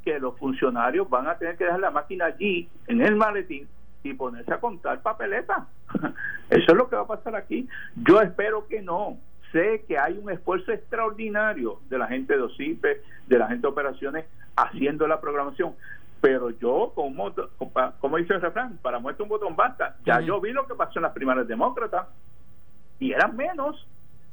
que 0.03 0.19
los 0.19 0.37
funcionarios 0.37 1.09
van 1.09 1.27
a 1.27 1.37
tener 1.37 1.57
que 1.57 1.65
dejar 1.65 1.79
la 1.79 1.91
máquina 1.91 2.25
allí, 2.25 2.69
en 2.87 3.01
el 3.01 3.15
maletín, 3.15 3.67
y 4.03 4.13
ponerse 4.13 4.53
a 4.53 4.59
contar 4.59 5.01
papeletas. 5.01 5.63
Eso 6.49 6.71
es 6.71 6.77
lo 6.77 6.87
que 6.87 6.95
va 6.95 7.01
a 7.01 7.07
pasar 7.07 7.35
aquí. 7.35 7.67
Yo 7.95 8.21
espero 8.21 8.67
que 8.67 8.81
no. 8.81 9.17
sé 9.51 9.83
que 9.87 9.97
hay 9.97 10.17
un 10.17 10.29
esfuerzo 10.29 10.71
extraordinario 10.71 11.79
de 11.89 11.97
la 11.97 12.07
gente 12.07 12.35
de 12.35 12.43
OCIPE, 12.43 13.01
de 13.27 13.39
la 13.39 13.47
gente 13.47 13.61
de 13.61 13.67
operaciones, 13.67 14.25
haciendo 14.55 15.07
la 15.07 15.19
programación. 15.19 15.73
Pero 16.21 16.51
yo, 16.51 16.91
como, 16.93 17.33
como 17.99 18.17
dice 18.17 18.33
el 18.33 18.41
refrán, 18.41 18.77
para 18.81 18.99
muerte 18.99 19.23
un 19.23 19.29
botón 19.29 19.55
basta. 19.55 19.97
Ya 20.05 20.19
yo 20.21 20.39
vi 20.39 20.51
lo 20.51 20.67
que 20.67 20.75
pasó 20.75 20.99
en 20.99 21.03
las 21.03 21.13
primarias 21.13 21.47
demócratas 21.47 22.07
y 22.99 23.11
eran 23.11 23.35
menos. 23.35 23.87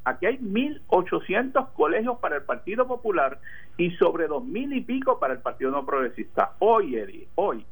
Aquí 0.04 0.26
hay 0.26 0.38
1.800 0.38 1.72
colegios 1.74 2.18
para 2.18 2.36
el 2.36 2.42
Partido 2.42 2.86
Popular 2.88 3.38
y 3.76 3.90
sobre 3.92 4.28
2.000 4.28 4.76
y 4.76 4.80
pico 4.80 5.20
para 5.20 5.34
el 5.34 5.40
Partido 5.40 5.70
No 5.70 5.86
Progresista. 5.86 6.52
Hoy, 6.58 6.96
Eddie, 6.96 7.28
hoy, 7.36 7.64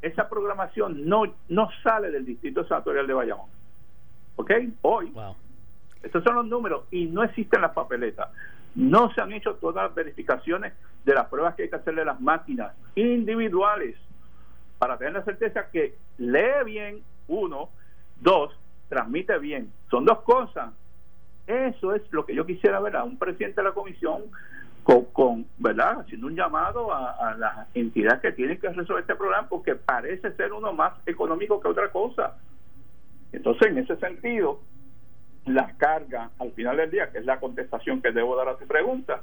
esa 0.00 0.28
programación 0.28 1.06
no, 1.06 1.24
no 1.48 1.68
sale 1.82 2.10
del 2.10 2.24
Distrito 2.24 2.64
Senatorial 2.64 3.06
de 3.06 3.14
Bayamón. 3.14 3.50
¿Ok? 4.36 4.50
Hoy. 4.82 5.12
Estos 6.02 6.24
son 6.24 6.36
los 6.36 6.46
números 6.46 6.84
y 6.90 7.04
no 7.06 7.22
existen 7.22 7.60
las 7.60 7.72
papeletas. 7.72 8.30
No 8.74 9.12
se 9.12 9.20
han 9.20 9.32
hecho 9.32 9.56
todas 9.56 9.84
las 9.84 9.94
verificaciones 9.94 10.72
de 11.04 11.14
las 11.14 11.26
pruebas 11.28 11.54
que 11.54 11.64
hay 11.64 11.70
que 11.70 11.76
hacerle 11.76 12.02
a 12.02 12.06
las 12.06 12.20
máquinas 12.20 12.74
individuales 12.94 13.96
para 14.78 14.96
tener 14.96 15.12
la 15.12 15.24
certeza 15.24 15.70
que 15.70 15.94
lee 16.16 16.64
bien, 16.64 17.02
uno, 17.28 17.68
dos, 18.20 18.58
transmite 18.88 19.38
bien. 19.38 19.70
Son 19.90 20.06
dos 20.06 20.20
cosas. 20.22 20.72
Eso 21.46 21.94
es 21.94 22.02
lo 22.12 22.24
que 22.24 22.34
yo 22.34 22.46
quisiera 22.46 22.80
ver 22.80 22.96
a 22.96 23.04
un 23.04 23.18
presidente 23.18 23.60
de 23.60 23.68
la 23.68 23.74
comisión 23.74 24.24
con, 25.12 25.46
¿verdad? 25.58 26.00
Haciendo 26.00 26.26
un 26.26 26.34
llamado 26.34 26.92
a, 26.92 27.34
las 27.38 27.68
entidades 27.74 28.20
que 28.20 28.32
tienen 28.32 28.58
que 28.58 28.68
resolver 28.70 29.02
este 29.02 29.14
programa 29.14 29.48
porque 29.48 29.74
parece 29.74 30.32
ser 30.32 30.52
uno 30.52 30.72
más 30.72 30.94
económico 31.06 31.60
que 31.60 31.68
otra 31.68 31.90
cosa. 31.90 32.36
Entonces, 33.32 33.68
en 33.68 33.78
ese 33.78 33.96
sentido, 33.96 34.60
la 35.46 35.76
carga 35.76 36.30
al 36.38 36.52
final 36.52 36.76
del 36.76 36.90
día, 36.90 37.10
que 37.10 37.18
es 37.18 37.24
la 37.24 37.38
contestación 37.38 38.02
que 38.02 38.12
debo 38.12 38.36
dar 38.36 38.48
a 38.48 38.56
tu 38.56 38.66
pregunta, 38.66 39.22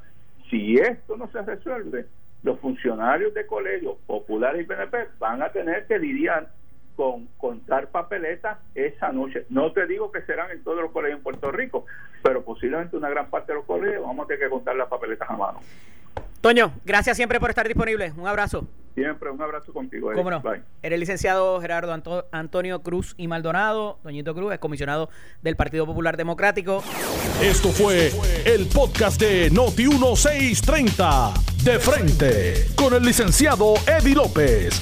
si 0.49 0.75
esto 0.75 1.17
no 1.17 1.27
se 1.31 1.41
resuelve, 1.41 2.05
los 2.43 2.59
funcionarios 2.59 3.33
de 3.33 3.45
colegios 3.45 3.97
populares 4.05 4.61
y 4.61 4.65
PNP 4.65 5.09
van 5.19 5.41
a 5.41 5.49
tener 5.49 5.85
que 5.87 5.99
lidiar 5.99 6.49
con 6.97 7.27
contar 7.37 7.89
papeletas 7.89 8.57
esa 8.73 9.11
noche. 9.11 9.45
No 9.49 9.71
te 9.71 9.85
digo 9.85 10.11
que 10.11 10.23
serán 10.23 10.49
en 10.49 10.63
todos 10.63 10.81
los 10.81 10.91
colegios 10.91 11.19
en 11.19 11.23
Puerto 11.23 11.51
Rico, 11.51 11.85
pero 12.23 12.43
posiblemente 12.43 12.97
una 12.97 13.09
gran 13.09 13.29
parte 13.29 13.53
de 13.53 13.59
los 13.59 13.65
colegios 13.65 14.01
vamos 14.01 14.25
a 14.25 14.27
tener 14.27 14.41
que 14.41 14.49
contar 14.49 14.75
las 14.75 14.89
papeletas 14.89 15.29
a 15.29 15.37
mano. 15.37 15.59
Toño, 16.41 16.73
gracias 16.83 17.15
siempre 17.15 17.39
por 17.39 17.51
estar 17.51 17.67
disponible. 17.67 18.11
Un 18.17 18.27
abrazo. 18.27 18.67
Siempre, 18.95 19.29
un 19.29 19.39
abrazo 19.39 19.71
contigo. 19.73 20.11
¿Cómo 20.15 20.31
no? 20.31 20.41
Eres 20.81 20.99
licenciado 20.99 21.61
Gerardo 21.61 21.95
Antonio 22.31 22.81
Cruz 22.81 23.13
y 23.15 23.27
Maldonado. 23.27 23.99
Doñito 24.03 24.33
Cruz 24.33 24.53
es 24.53 24.59
comisionado 24.59 25.09
del 25.43 25.55
Partido 25.55 25.85
Popular 25.85 26.17
Democrático. 26.17 26.83
Esto 27.39 27.69
fue 27.69 28.09
el 28.43 28.67
podcast 28.73 29.21
de 29.21 29.51
Noti1630. 29.51 31.63
De 31.63 31.79
frente, 31.79 32.65
con 32.75 32.95
el 32.95 33.03
licenciado 33.03 33.75
Eddie 33.85 34.15
López. 34.15 34.81